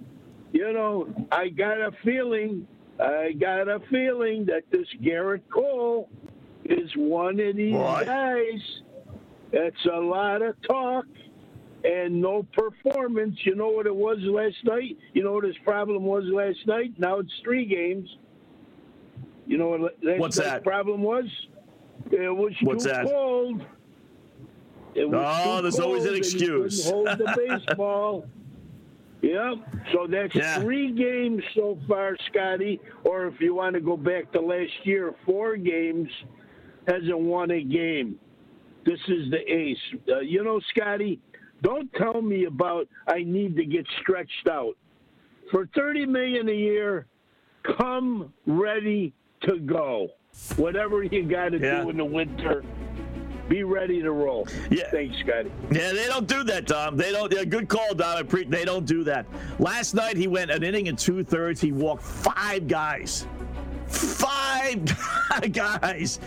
[0.52, 2.68] you know, I got a feeling,
[3.00, 6.10] I got a feeling that this Gerrit Cole
[6.66, 8.06] is one of these what?
[8.06, 8.62] guys.
[9.52, 11.06] That's a lot of talk
[11.84, 13.36] and no performance.
[13.44, 14.98] You know what it was last night?
[15.14, 16.94] You know what his problem was last night?
[16.98, 18.10] Now it's three games.
[19.46, 20.64] You know what last What's that?
[20.64, 21.26] problem was?
[22.12, 23.06] It was What's too that?
[23.06, 23.66] cold.
[24.96, 26.90] It was oh, there's always an excuse.
[26.90, 28.28] hold the baseball.
[29.22, 29.54] Yep.
[29.94, 30.60] So that's yeah.
[30.60, 32.80] three games so far, Scotty.
[33.06, 36.10] Or if you want to go back to last year, four games
[36.88, 38.20] hasn't won a game.
[38.86, 39.78] This is the ace.
[40.10, 41.22] Uh, you know, Scotty,
[41.64, 44.78] don't tell me about I need to get stretched out.
[45.50, 47.08] For 30 million a year,
[47.78, 50.10] come ready to go.
[50.58, 51.84] Whatever you got to yeah.
[51.84, 52.64] do in the winter,
[53.48, 54.48] be ready to roll.
[54.70, 54.90] Yeah.
[54.90, 55.52] Thanks, Scotty.
[55.72, 56.98] Yeah, they don't do that, Tom.
[56.98, 57.32] They don't.
[57.32, 58.28] Yeah, good call, Don.
[58.50, 59.26] They don't do that.
[59.60, 61.62] Last night he went an inning and two thirds.
[61.62, 63.28] He walked five guys.
[63.88, 64.86] Five
[65.52, 66.20] guys.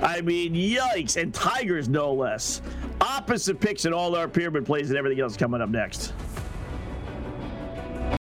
[0.00, 1.20] I mean, yikes.
[1.20, 2.62] And Tigers, no less.
[3.20, 6.14] Opposite picks in all our pyramid plays and everything else coming up next.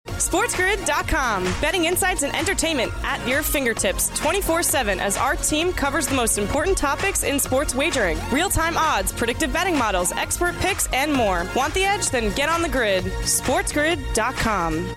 [0.08, 1.44] SportsGrid.com.
[1.62, 6.40] Betting insights and entertainment at your fingertips 24 7 as our team covers the most
[6.40, 11.46] important topics in sports wagering real time odds, predictive betting models, expert picks, and more.
[11.56, 12.10] Want the edge?
[12.10, 13.04] Then get on the grid.
[13.04, 14.96] SportsGrid.com.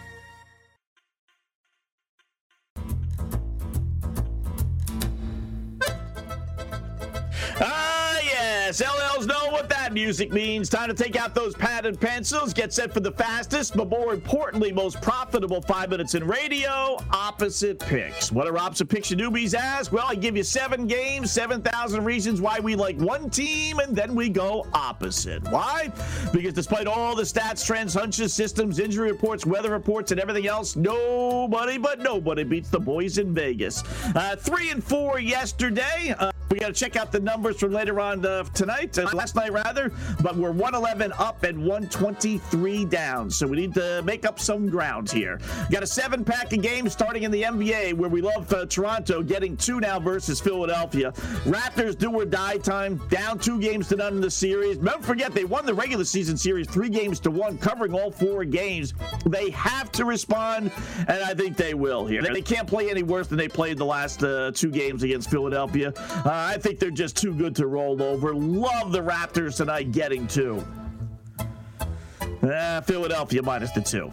[8.70, 10.68] Yes, LLs know what that music means.
[10.68, 14.14] Time to take out those pad and pencils, get set for the fastest, but more
[14.14, 18.30] importantly, most profitable five minutes in radio opposite picks.
[18.30, 19.90] What are opposite picks you newbies ask?
[19.90, 24.14] Well, I give you seven games, 7,000 reasons why we like one team, and then
[24.14, 25.42] we go opposite.
[25.50, 25.90] Why?
[26.32, 30.76] Because despite all the stats, trends, hunches, systems, injury reports, weather reports, and everything else,
[30.76, 33.82] nobody but nobody beats the boys in Vegas.
[34.14, 36.14] Uh, three and four yesterday.
[36.16, 39.36] Uh, We got to check out the numbers from later on uh, tonight, uh, last
[39.36, 39.92] night rather.
[40.20, 43.30] But we're 111 up and 123 down.
[43.30, 45.38] So we need to make up some ground here.
[45.70, 49.22] Got a seven pack of games starting in the NBA where we love uh, Toronto
[49.22, 51.12] getting two now versus Philadelphia.
[51.44, 54.76] Raptors do or die time, down two games to none in the series.
[54.78, 58.44] Don't forget, they won the regular season series three games to one, covering all four
[58.44, 58.92] games.
[59.24, 60.72] They have to respond,
[61.06, 62.22] and I think they will here.
[62.22, 65.92] They can't play any worse than they played the last uh, two games against Philadelphia.
[65.96, 68.34] Uh, I think they're just too good to roll over.
[68.34, 70.64] Love the Raptors tonight getting two.
[72.42, 74.10] Uh, Philadelphia minus the two.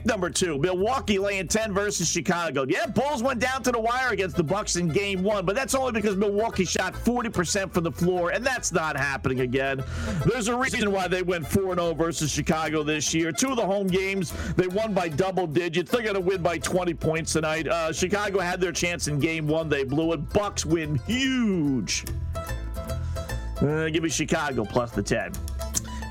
[0.00, 2.64] Pick number two, Milwaukee laying 10 versus Chicago.
[2.66, 5.74] Yeah, Bulls went down to the wire against the Bucks in game one, but that's
[5.74, 9.84] only because Milwaukee shot 40% from the floor, and that's not happening again.
[10.24, 13.30] There's a reason why they went 4-0 versus Chicago this year.
[13.30, 15.90] Two of the home games, they won by double digits.
[15.90, 17.68] They're going to win by 20 points tonight.
[17.68, 19.68] Uh, Chicago had their chance in game one.
[19.68, 20.32] They blew it.
[20.32, 22.06] Bucks win huge.
[23.60, 25.32] Uh, give me Chicago plus the 10.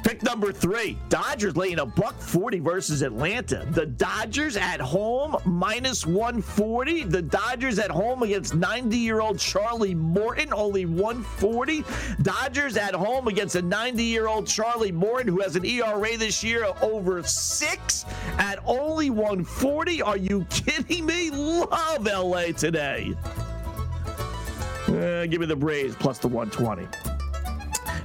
[0.09, 3.67] Pick number three, Dodgers laying a buck 40 versus Atlanta.
[3.69, 7.03] The Dodgers at home minus 140.
[7.03, 11.83] The Dodgers at home against 90 year old Charlie Morton, only 140.
[12.23, 16.43] Dodgers at home against a 90 year old Charlie Morton who has an ERA this
[16.43, 18.03] year over six
[18.39, 20.01] at only 140.
[20.01, 21.29] Are you kidding me?
[21.29, 23.13] Love LA today.
[24.87, 26.87] Uh, give me the Braves plus the 120.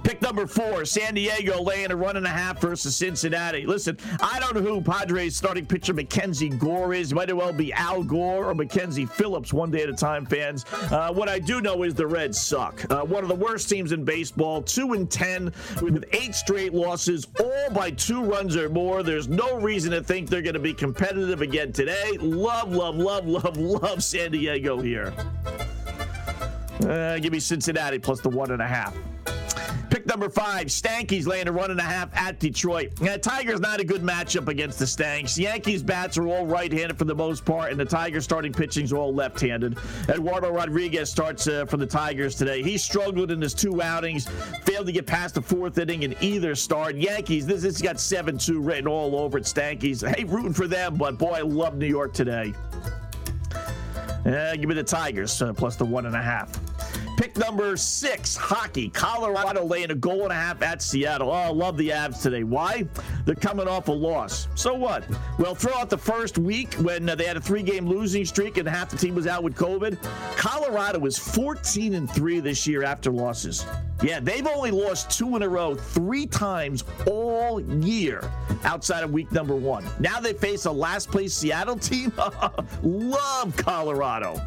[0.05, 3.65] Pick number four, San Diego laying a run and a half versus Cincinnati.
[3.65, 7.15] Listen, I don't know who Padres starting pitcher Mackenzie Gore is.
[7.15, 10.67] Might as well be Al Gore or Mackenzie Phillips one day at a time, fans.
[10.91, 12.85] Uh, what I do know is the Reds suck.
[12.91, 15.45] Uh, one of the worst teams in baseball, two and ten
[15.81, 19.03] with eight straight losses, all by two runs or more.
[19.03, 22.19] There's no reason to think they're going to be competitive again today.
[22.21, 25.15] Love, love, love, love, love San Diego here.
[26.87, 28.95] Uh, give me Cincinnati plus the one and a half.
[30.15, 33.01] Number five, Stankies laying a run and a half at Detroit.
[33.01, 35.37] Now, Tigers not a good matchup against the Stanks.
[35.37, 39.13] Yankees bats are all right-handed for the most part, and the Tigers starting pitching's all
[39.13, 39.77] left-handed.
[40.09, 42.63] Eduardo Rodriguez starts uh, for the Tigers today.
[42.63, 44.29] He struggled in his two outings,
[44.63, 46.95] failed to get past the fourth inning in either start.
[46.95, 49.45] Yankees, this has got 7-2 written all over it.
[49.45, 52.55] Stankies, hey, rooting for them, but boy, I love New York today.
[54.25, 56.57] Uh, give me the Tigers uh, plus the one and a half.
[57.37, 58.89] Number six, hockey.
[58.91, 61.31] Colorado laying a goal and a half at Seattle.
[61.31, 62.45] Oh, I love the Avs today.
[62.45, 62.87] Why?
[63.25, 64.47] They're coming off a loss.
[64.55, 65.05] So what?
[65.39, 68.91] Well, throughout the first week when uh, they had a three-game losing streak and half
[68.91, 69.99] the team was out with COVID,
[70.37, 73.67] Colorado was 14 and three this year after losses.
[74.03, 78.31] Yeah, they've only lost two in a row three times all year
[78.63, 79.85] outside of week number one.
[79.99, 82.13] Now they face a last place Seattle team.
[82.83, 84.41] Love Colorado.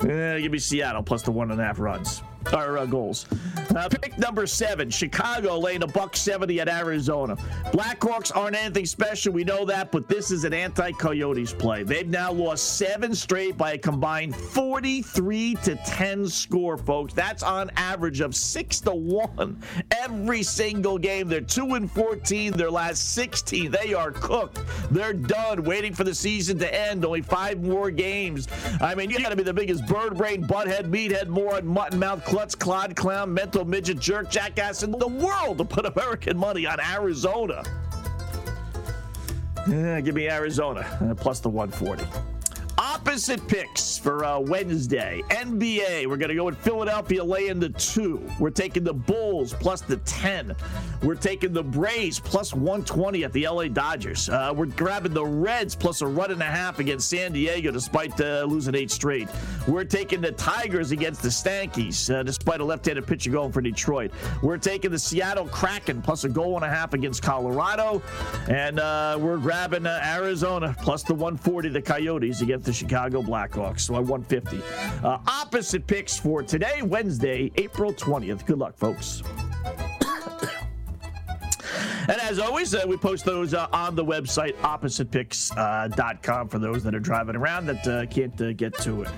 [0.00, 3.26] Uh, give me Seattle plus the one and a half runs or uh, goals.
[3.74, 7.36] Uh, pick number seven, Chicago laying a buck 70 at Arizona.
[7.72, 11.82] Blackhawks aren't anything special, we know that, but this is an anti-Coyotes play.
[11.82, 17.12] They've now lost seven straight by a combined 43 to 10 score, folks.
[17.12, 21.28] That's on average of six to one every single game.
[21.28, 22.52] They're two and 14.
[22.52, 24.60] Their last 16, they are cooked.
[24.90, 27.04] They're done, waiting for the season to end.
[27.04, 28.48] Only five more games.
[28.80, 32.24] I mean, you got to be the biggest bird brain, butthead, meathead, moron, mutton mouth
[32.36, 36.78] klutz, clod, clown, mental midget, jerk, jackass in the world to put American money on
[36.78, 37.62] Arizona.
[39.66, 42.04] Give me Arizona uh, plus the 140.
[43.16, 45.22] Opposite picks for uh, Wednesday.
[45.30, 48.22] NBA, we're going to go with Philadelphia laying the two.
[48.38, 50.54] We're taking the Bulls plus the 10.
[51.02, 54.28] We're taking the Braves plus 120 at the LA Dodgers.
[54.28, 58.20] Uh, we're grabbing the Reds plus a run and a half against San Diego despite
[58.20, 59.28] uh, losing eight straight.
[59.66, 64.10] We're taking the Tigers against the Stankies uh, despite a left-handed pitcher going for Detroit.
[64.42, 68.02] We're taking the Seattle Kraken plus a goal and a half against Colorado.
[68.50, 73.80] And uh, we're grabbing uh, Arizona plus the 140, the Coyotes against the Chicago Blackhawks.
[73.80, 74.62] So at 150.
[75.04, 78.46] Uh, opposite picks for today, Wednesday, April 20th.
[78.46, 79.22] Good luck, folks.
[82.08, 86.94] And as always, uh, we post those uh, on the website, oppositepicks.com, for those that
[86.94, 89.08] are driving around that uh, can't uh, get to it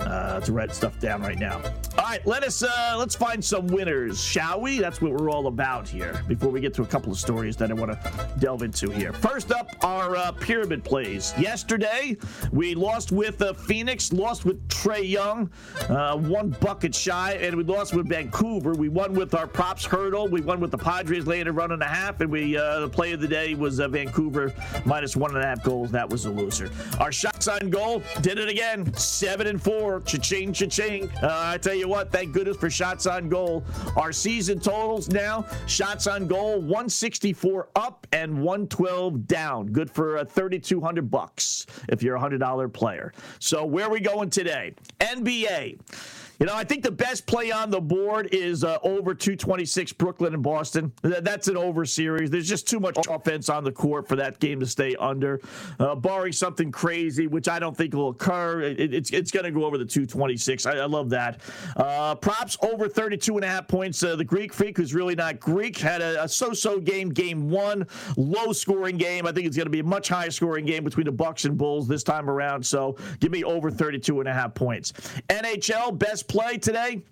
[0.00, 1.60] uh, to write stuff down right now.
[1.98, 2.62] All right, let us
[2.96, 4.78] let's find some winners, shall we?
[4.78, 6.22] That's what we're all about here.
[6.28, 9.12] Before we get to a couple of stories that I want to delve into here.
[9.12, 11.34] First up, our pyramid plays.
[11.38, 12.16] Yesterday,
[12.52, 15.46] we lost with Phoenix, lost with Trae Young,
[16.28, 18.74] one bucket shy, and we lost with Vancouver.
[18.74, 20.28] We won with our props hurdle.
[20.28, 22.88] We won with the Padres a run and a half, and we we uh, the
[22.88, 24.52] play of the day was uh, Vancouver
[24.84, 25.90] minus one and a half goals.
[25.90, 26.70] That was a loser.
[27.00, 28.92] Our shots on goal did it again.
[28.94, 30.00] Seven and four.
[30.02, 31.10] Cha-ching, cha-ching.
[31.22, 33.64] Uh, I tell you what, thank goodness for shots on goal.
[33.96, 39.68] Our season totals now: shots on goal 164 up and 112 down.
[39.68, 43.14] Good for uh, 3,200 bucks if you're a hundred dollar player.
[43.38, 44.74] So where are we going today?
[45.00, 45.78] NBA.
[46.38, 50.34] You know, I think the best play on the board is uh, over 226 Brooklyn
[50.34, 50.92] and Boston.
[51.02, 52.30] That's an over series.
[52.30, 55.40] There's just too much offense on the court for that game to stay under.
[55.78, 59.50] Uh, barring something crazy, which I don't think will occur, it, it's it's going to
[59.50, 60.66] go over the 226.
[60.66, 61.40] I, I love that.
[61.76, 64.02] Uh, props over 32 and a half points.
[64.02, 67.86] Uh, the Greek Freak, who's really not Greek, had a, a so-so game, game one,
[68.16, 69.26] low scoring game.
[69.26, 71.56] I think it's going to be a much higher scoring game between the Bucks and
[71.56, 72.64] Bulls this time around.
[72.64, 74.92] So give me over 32 and a half points.
[75.28, 77.02] NHL best play today,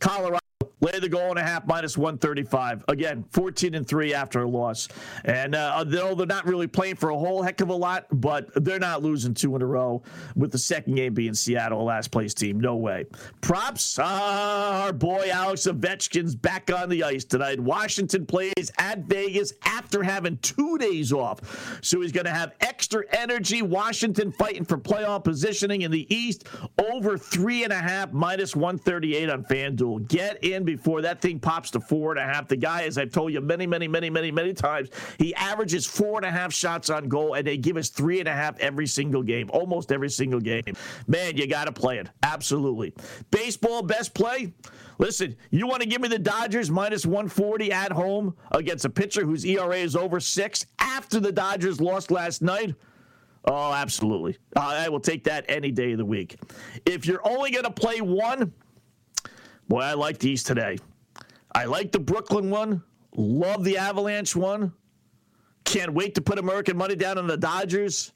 [0.00, 0.39] Colorado.
[0.80, 2.84] Lay the goal and a half minus 135.
[2.88, 4.88] Again, 14 and 3 after a loss.
[5.24, 8.50] And uh, though they're not really playing for a whole heck of a lot, but
[8.64, 10.02] they're not losing two in a row
[10.36, 12.60] with the second game being Seattle, last place team.
[12.60, 13.04] No way.
[13.40, 13.98] Props.
[13.98, 17.60] Uh, our boy Alex Ovechkin's back on the ice tonight.
[17.60, 21.78] Washington plays at Vegas after having two days off.
[21.82, 23.62] So he's going to have extra energy.
[23.62, 26.46] Washington fighting for playoff positioning in the East.
[26.90, 30.08] Over three and a half minus 138 on FanDuel.
[30.08, 32.48] Get in before that thing pops to four and a half.
[32.48, 36.16] The guy, as I've told you many, many, many, many, many times, he averages four
[36.18, 38.86] and a half shots on goal, and they give us three and a half every
[38.86, 40.74] single game, almost every single game.
[41.06, 42.08] Man, you got to play it.
[42.22, 42.94] Absolutely.
[43.30, 44.52] Baseball, best play.
[44.98, 49.24] Listen, you want to give me the Dodgers minus 140 at home against a pitcher
[49.24, 52.74] whose ERA is over six after the Dodgers lost last night?
[53.46, 54.36] Oh, absolutely.
[54.54, 56.36] Uh, I will take that any day of the week.
[56.84, 58.52] If you're only going to play one,
[59.70, 60.78] Boy, I like these today.
[61.54, 62.82] I like the Brooklyn one.
[63.14, 64.72] Love the Avalanche one.
[65.62, 68.12] Can't wait to put American money down on the Dodgers.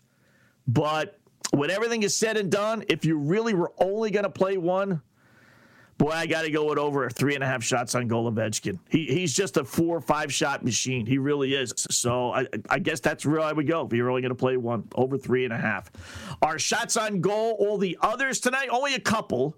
[0.67, 1.17] But
[1.53, 5.01] when everything is said and done, if you really were only going to play one,
[5.97, 8.81] boy, I got to go with over three and a half shots on goal Ovechkin.
[8.89, 11.07] He, he's just a four or five shot machine.
[11.07, 11.73] He really is.
[11.89, 14.57] So I, I guess that's where I would go if you're only going to play
[14.57, 15.93] one, over three and a half.
[16.43, 19.57] Our shots on goal, all the others tonight, only a couple.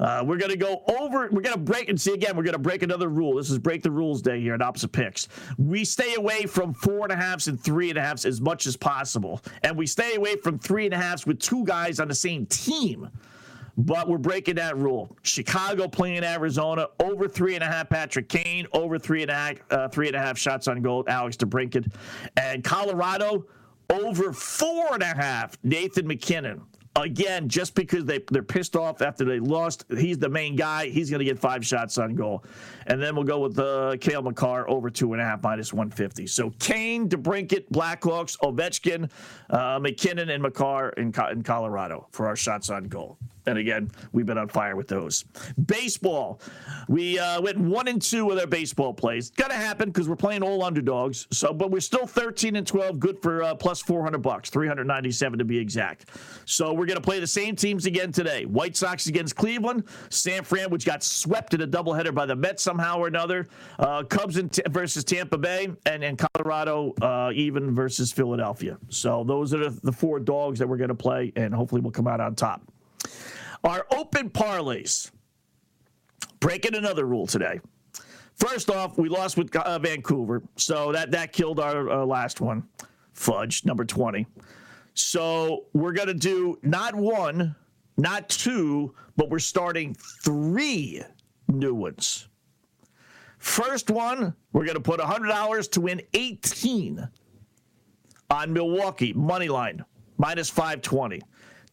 [0.00, 2.54] Uh, we're going to go over, we're going to break, and see again, we're going
[2.54, 3.36] to break another rule.
[3.36, 5.28] This is break the rules day here at Opposite Picks.
[5.58, 8.66] We stay away from four and a halfs and three and a halfs as much
[8.66, 9.42] as possible.
[9.62, 12.46] And we stay away from three and a halfs with two guys on the same
[12.46, 13.10] team.
[13.76, 15.16] But we're breaking that rule.
[15.22, 17.88] Chicago playing Arizona over three and a half.
[17.88, 19.56] Patrick Kane over three and a half.
[19.70, 21.04] Uh, three and a half shots on goal.
[21.08, 21.90] Alex DeBrincat,
[22.36, 23.46] and Colorado
[23.90, 25.56] over four and a half.
[25.62, 26.62] Nathan MacKinnon
[26.96, 30.88] again, just because they, they're pissed off after they lost, he's the main guy.
[30.88, 32.44] He's going to get five shots on goal.
[32.86, 36.26] And then we'll go with uh, Cale Makar over two and a half minus 150.
[36.26, 39.10] So Kane, DeBrincat, Blackhawks, Ovechkin,
[39.50, 43.18] uh, MacKinnon, and Makar in, in Colorado for our shots on goal.
[43.46, 45.24] And again, we've been on fire with those.
[45.66, 46.40] Baseball,
[46.88, 49.30] we uh, went one and two with our baseball plays.
[49.30, 51.26] Gonna happen because we're playing all underdogs.
[51.30, 55.44] So, but we're still 13 and 12, good for uh, plus 400 bucks, 397 to
[55.44, 56.06] be exact.
[56.44, 58.44] So we're gonna play the same teams again today.
[58.44, 62.62] White Sox against Cleveland, San Fran, which got swept in a doubleheader by the Mets
[62.62, 63.48] somehow or another.
[63.78, 68.78] Uh, Cubs t- versus Tampa Bay, and, and Colorado uh, even versus Philadelphia.
[68.88, 72.06] So those are the, the four dogs that we're gonna play, and hopefully we'll come
[72.06, 72.69] out on top.
[73.64, 75.10] Our open parlays.
[76.40, 77.60] Breaking another rule today.
[78.34, 82.66] First off, we lost with uh, Vancouver, so that that killed our uh, last one.
[83.12, 84.26] Fudge number twenty.
[84.94, 87.54] So we're gonna do not one,
[87.98, 91.02] not two, but we're starting three
[91.48, 92.28] new ones.
[93.36, 97.06] First one, we're gonna put hundred dollars to win eighteen
[98.30, 99.84] on Milwaukee money line
[100.16, 101.20] minus five twenty.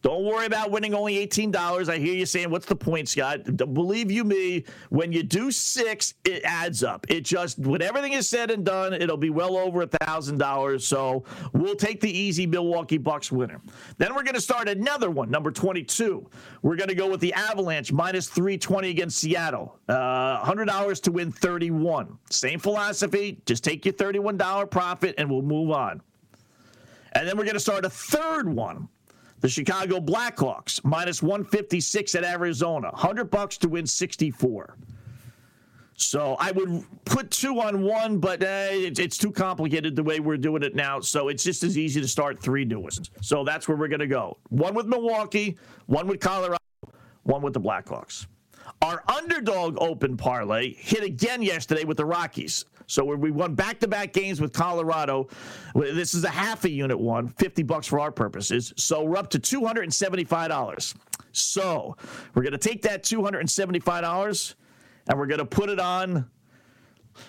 [0.00, 1.88] Don't worry about winning only $18.
[1.88, 3.56] I hear you saying, what's the point, Scott?
[3.56, 7.04] Believe you me, when you do six, it adds up.
[7.08, 10.80] It just, when everything is said and done, it'll be well over a $1,000.
[10.80, 13.60] So we'll take the easy Milwaukee Bucks winner.
[13.96, 16.30] Then we're going to start another one, number 22.
[16.62, 19.80] We're going to go with the Avalanche minus 320 against Seattle.
[19.88, 22.16] Uh, $100 to win 31.
[22.30, 23.40] Same philosophy.
[23.46, 26.00] Just take your $31 profit and we'll move on.
[27.12, 28.88] And then we're going to start a third one
[29.40, 34.76] the Chicago Blackhawks minus 156 at Arizona, 100 bucks to win 64.
[36.00, 40.20] So I would put two on one, but uh, it's, it's too complicated the way
[40.20, 41.00] we're doing it now.
[41.00, 43.10] So it's just as easy to start three ones.
[43.20, 44.38] So that's where we're going to go.
[44.50, 46.56] One with Milwaukee, one with Colorado,
[47.24, 48.26] one with the Blackhawks.
[48.80, 52.64] Our underdog open parlay hit again yesterday with the Rockies.
[52.88, 55.28] So we won back to back games with Colorado.
[55.74, 58.72] This is a half a unit one, 50 bucks for our purposes.
[58.76, 60.94] So we're up to $275.
[61.32, 61.96] So
[62.34, 64.54] we're going to take that $275
[65.06, 66.30] and we're going to put it on.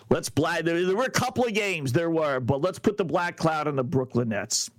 [0.09, 0.63] Let's black.
[0.63, 3.67] There, there were a couple of games there were, but let's put the black cloud
[3.67, 4.71] on the Brooklyn Nets.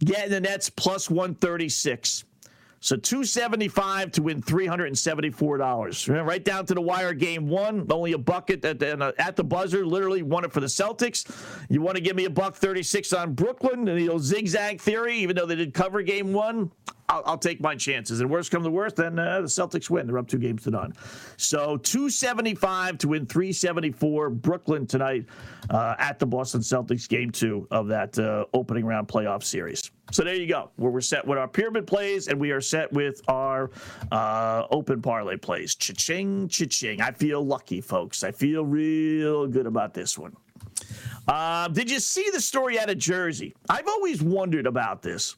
[0.00, 2.24] Getting the Nets plus 136.
[2.86, 6.24] So 275 to win $374.
[6.24, 9.42] Right down to the wire game one, only a bucket at the, uh, at the
[9.42, 11.28] buzzer, literally won it for the Celtics.
[11.68, 15.16] You want to give me a buck 36 on Brooklyn, and the old zigzag theory,
[15.16, 16.70] even though they did cover game one,
[17.08, 18.20] I'll, I'll, take my chances.
[18.20, 20.06] And worst come to worst, then uh, the Celtics win.
[20.06, 20.92] They're up two games to none.
[21.36, 24.30] So 275 to win 374.
[24.30, 25.26] Brooklyn tonight
[25.70, 29.90] uh, at the Boston Celtics, game two of that uh, opening round playoff series.
[30.12, 30.70] So there you go.
[30.76, 33.70] Where we're set with our pyramid plays, and we are set with our
[34.12, 35.74] uh, open parlay plays.
[35.74, 37.00] Cha-ching, cha-ching.
[37.00, 38.22] I feel lucky, folks.
[38.22, 40.36] I feel real good about this one.
[41.26, 43.54] Uh, did you see the story out of Jersey?
[43.68, 45.36] I've always wondered about this.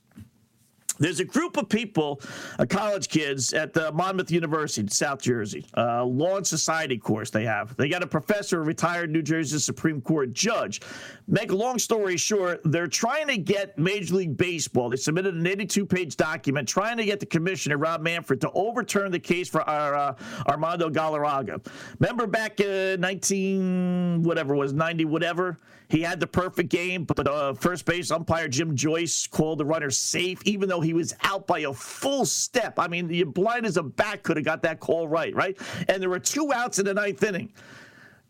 [0.99, 2.21] There's a group of people,
[2.59, 7.31] uh, college kids at the Monmouth University in South Jersey, uh, Law and Society course
[7.31, 7.77] they have.
[7.77, 10.81] They got a professor, a retired New Jersey Supreme Court judge.
[11.27, 14.91] Make a long story short, they're trying to get Major League Baseball.
[14.91, 19.13] They submitted an 82 page document trying to get the commissioner, Rob Manfred, to overturn
[19.13, 20.15] the case for our, uh,
[20.49, 21.65] Armando Galarraga.
[22.01, 25.59] Remember back in 19, whatever was, 90, whatever?
[25.89, 29.64] He had the perfect game, but the uh, first base umpire Jim Joyce called the
[29.64, 32.78] runner safe, even though he was out by a full step.
[32.78, 35.57] I mean, the blind as a bat could have got that call right, right?
[35.89, 37.53] And there were two outs in the ninth inning.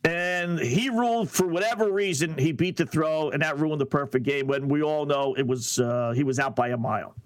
[0.04, 4.24] And he ruled for whatever reason he beat the throw, and that ruined the perfect
[4.24, 4.46] game.
[4.46, 7.16] When we all know it was uh, he was out by a mile.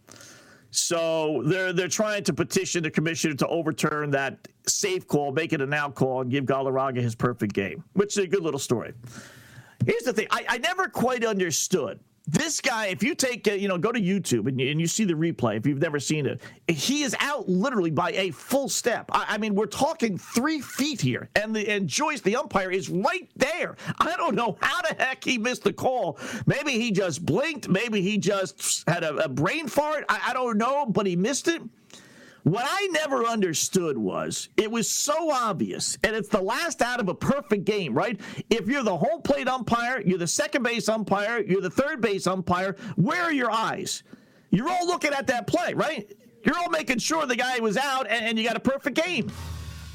[0.70, 5.60] So they're they're trying to petition the commissioner to overturn that safe call, make it
[5.60, 8.94] an out call, and give Galarraga his perfect game, which is a good little story.
[9.86, 12.00] Here's the thing I, I never quite understood.
[12.28, 14.86] This guy, if you take, uh, you know, go to YouTube and you, and you,
[14.86, 18.68] see the replay, if you've never seen it, he is out literally by a full
[18.68, 19.06] step.
[19.10, 22.88] I, I mean, we're talking three feet here, and the and Joyce, the umpire, is
[22.88, 23.76] right there.
[23.98, 26.16] I don't know how the heck he missed the call.
[26.46, 27.68] Maybe he just blinked.
[27.68, 30.04] Maybe he just had a, a brain fart.
[30.08, 31.60] I, I don't know, but he missed it.
[32.45, 37.09] What I never understood was it was so obvious, and it's the last out of
[37.09, 38.20] a perfect game, right?
[38.51, 42.26] If you're the home plate umpire, you're the second base umpire, you're the third base
[42.26, 44.03] umpire, where are your eyes?
[44.51, 46.11] You're all looking at that play, right?
[46.45, 49.30] You're all making sure the guy was out and, and you got a perfect game.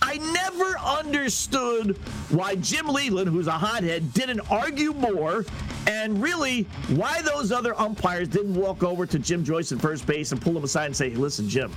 [0.01, 1.97] I never understood
[2.29, 5.43] why Jim Leyland, who's a hothead, didn't argue more,
[5.85, 10.31] and really why those other umpires didn't walk over to Jim Joyce at first base
[10.31, 11.71] and pull him aside and say, "Listen, Jim,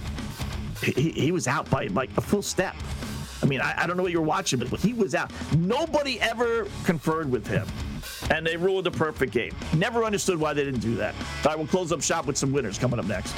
[0.83, 2.75] he, he was out by like a full step.
[3.43, 5.33] I mean, I, I don't know what you're watching, but he was out.
[5.57, 7.67] Nobody ever conferred with him
[8.31, 9.53] and they ruled a perfect game.
[9.77, 11.15] Never understood why they didn't do that.
[11.15, 13.35] All right, we'll close up shop with some winners coming up next.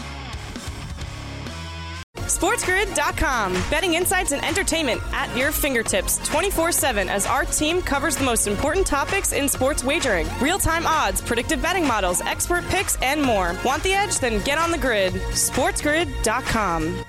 [2.14, 3.52] SportsGrid.com.
[3.70, 8.46] Betting insights and entertainment at your fingertips 24 7 as our team covers the most
[8.46, 13.54] important topics in sports wagering real time odds, predictive betting models, expert picks, and more.
[13.64, 14.18] Want the edge?
[14.18, 15.12] Then get on the grid.
[15.12, 17.04] SportsGrid.com.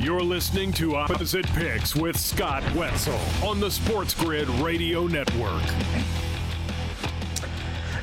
[0.00, 5.62] You're listening to Opposite Picks with Scott Wetzel on the Sports Grid Radio Network.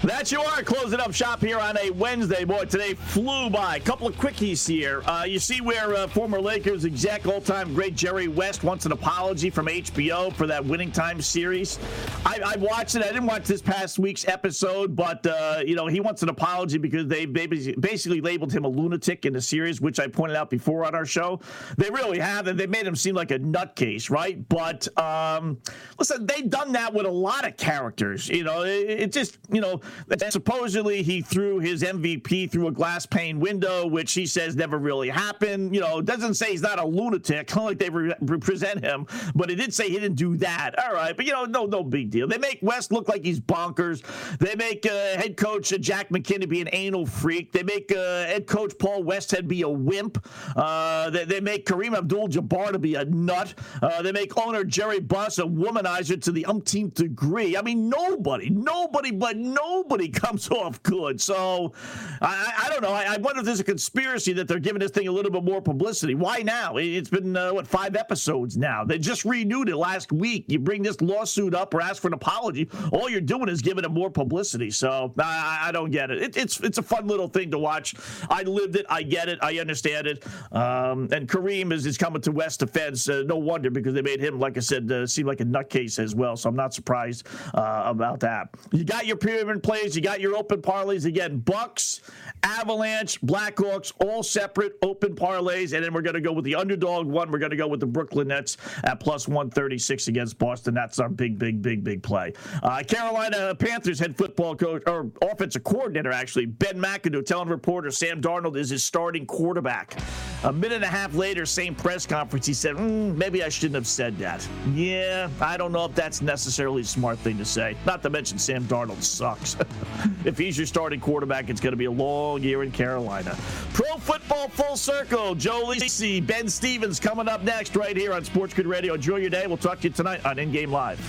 [0.04, 2.44] That you are closing up shop here on a Wednesday.
[2.44, 3.78] Boy, today flew by.
[3.78, 5.02] A couple of quickies here.
[5.06, 9.50] Uh, you see where uh, former Lakers exec, all-time great Jerry West wants an apology
[9.50, 11.80] from HBO for that Winning Time series.
[12.26, 13.02] I, I watched it.
[13.02, 16.78] I didn't watch this past week's episode, but uh, you know he wants an apology
[16.78, 20.86] because they basically labeled him a lunatic in the series, which I pointed out before
[20.86, 21.40] on our show.
[21.76, 24.48] They really have, and they made him seem like a nutcase, right?
[24.48, 25.58] But um,
[25.98, 28.30] listen, they've done that with a lot of characters.
[28.30, 32.72] You know, it, it just you know that supposedly he threw his MVP through a
[32.72, 35.74] glass pane window, which he says never really happened.
[35.74, 39.56] You know, doesn't say he's not a lunatic, like they re- represent him, but it
[39.56, 40.78] did say he didn't do that.
[40.80, 42.28] All right, but you know, no, no big deal.
[42.28, 44.04] They make West look like he's bonkers.
[44.38, 47.52] They make uh, head coach uh, Jack McKinney be an anal freak.
[47.52, 50.26] They make uh, head coach Paul Westhead be a wimp.
[50.56, 53.54] Uh, they, they, make Kareem Abdul-Jabbar to be a nut.
[53.82, 57.56] Uh, they make owner Jerry Buss a womanizer to the umpteenth degree.
[57.56, 61.22] I mean, nobody, nobody, but nobody nobody comes off good.
[61.22, 61.74] So
[62.22, 62.92] I, I don't know.
[62.92, 65.44] I, I, wonder if there's a conspiracy that they're giving this thing a little bit
[65.44, 66.16] more publicity.
[66.16, 66.78] Why now?
[66.78, 68.84] It's been uh, what five episodes now.
[68.84, 70.46] They just renewed it last week.
[70.48, 73.84] You bring this lawsuit up or ask for an apology, all you're doing is giving
[73.84, 74.72] it more publicity.
[74.72, 76.22] So I, I don't get it.
[76.22, 76.38] it.
[76.38, 77.96] It's it's a fun little thing to watch.
[78.30, 78.86] I lived it.
[78.90, 79.40] I get it.
[79.42, 80.26] I understand it.
[80.52, 83.10] Um, and Kareem is, is coming to West Defense.
[83.10, 86.00] Uh, no wonder because they made him, like I said, uh, seem like a nutcase
[86.00, 86.36] as well.
[86.36, 88.50] So I'm not surprised uh, about that.
[88.72, 89.98] You got your pyramid plays.
[89.98, 91.40] You got your open parlays again.
[91.40, 92.00] Bucks,
[92.42, 97.06] Avalanche, Blackhawks, all separate open parlays, and then we're going to go with the underdog
[97.06, 97.30] one.
[97.30, 98.56] We're going to go with the Brooklyn Nets
[98.86, 100.74] at plus 136 against Boston.
[100.74, 102.32] That's our big, big, big, big play.
[102.64, 108.22] Uh, Carolina Panthers head football coach or offensive coordinator actually Ben McAdoo telling reporter Sam
[108.22, 109.98] Darnold is his starting quarterback.
[110.44, 113.76] A minute and a half later, same press conference, he said, mm, maybe I shouldn't
[113.76, 114.48] have said that.
[114.74, 117.76] Yeah, I don't know if that's necessarily a smart thing to say.
[117.86, 119.58] Not to mention Sam Darnold sucks.
[120.26, 123.36] if he's your starting quarterback, it's going to be a long year in Carolina.
[123.74, 125.34] Pro football full circle.
[125.34, 128.94] Joe Lisi, Ben Stevens coming up next right here on Sports Grid Radio.
[128.94, 129.48] Enjoy your day.
[129.48, 131.00] We'll talk to you tonight on In Game Live.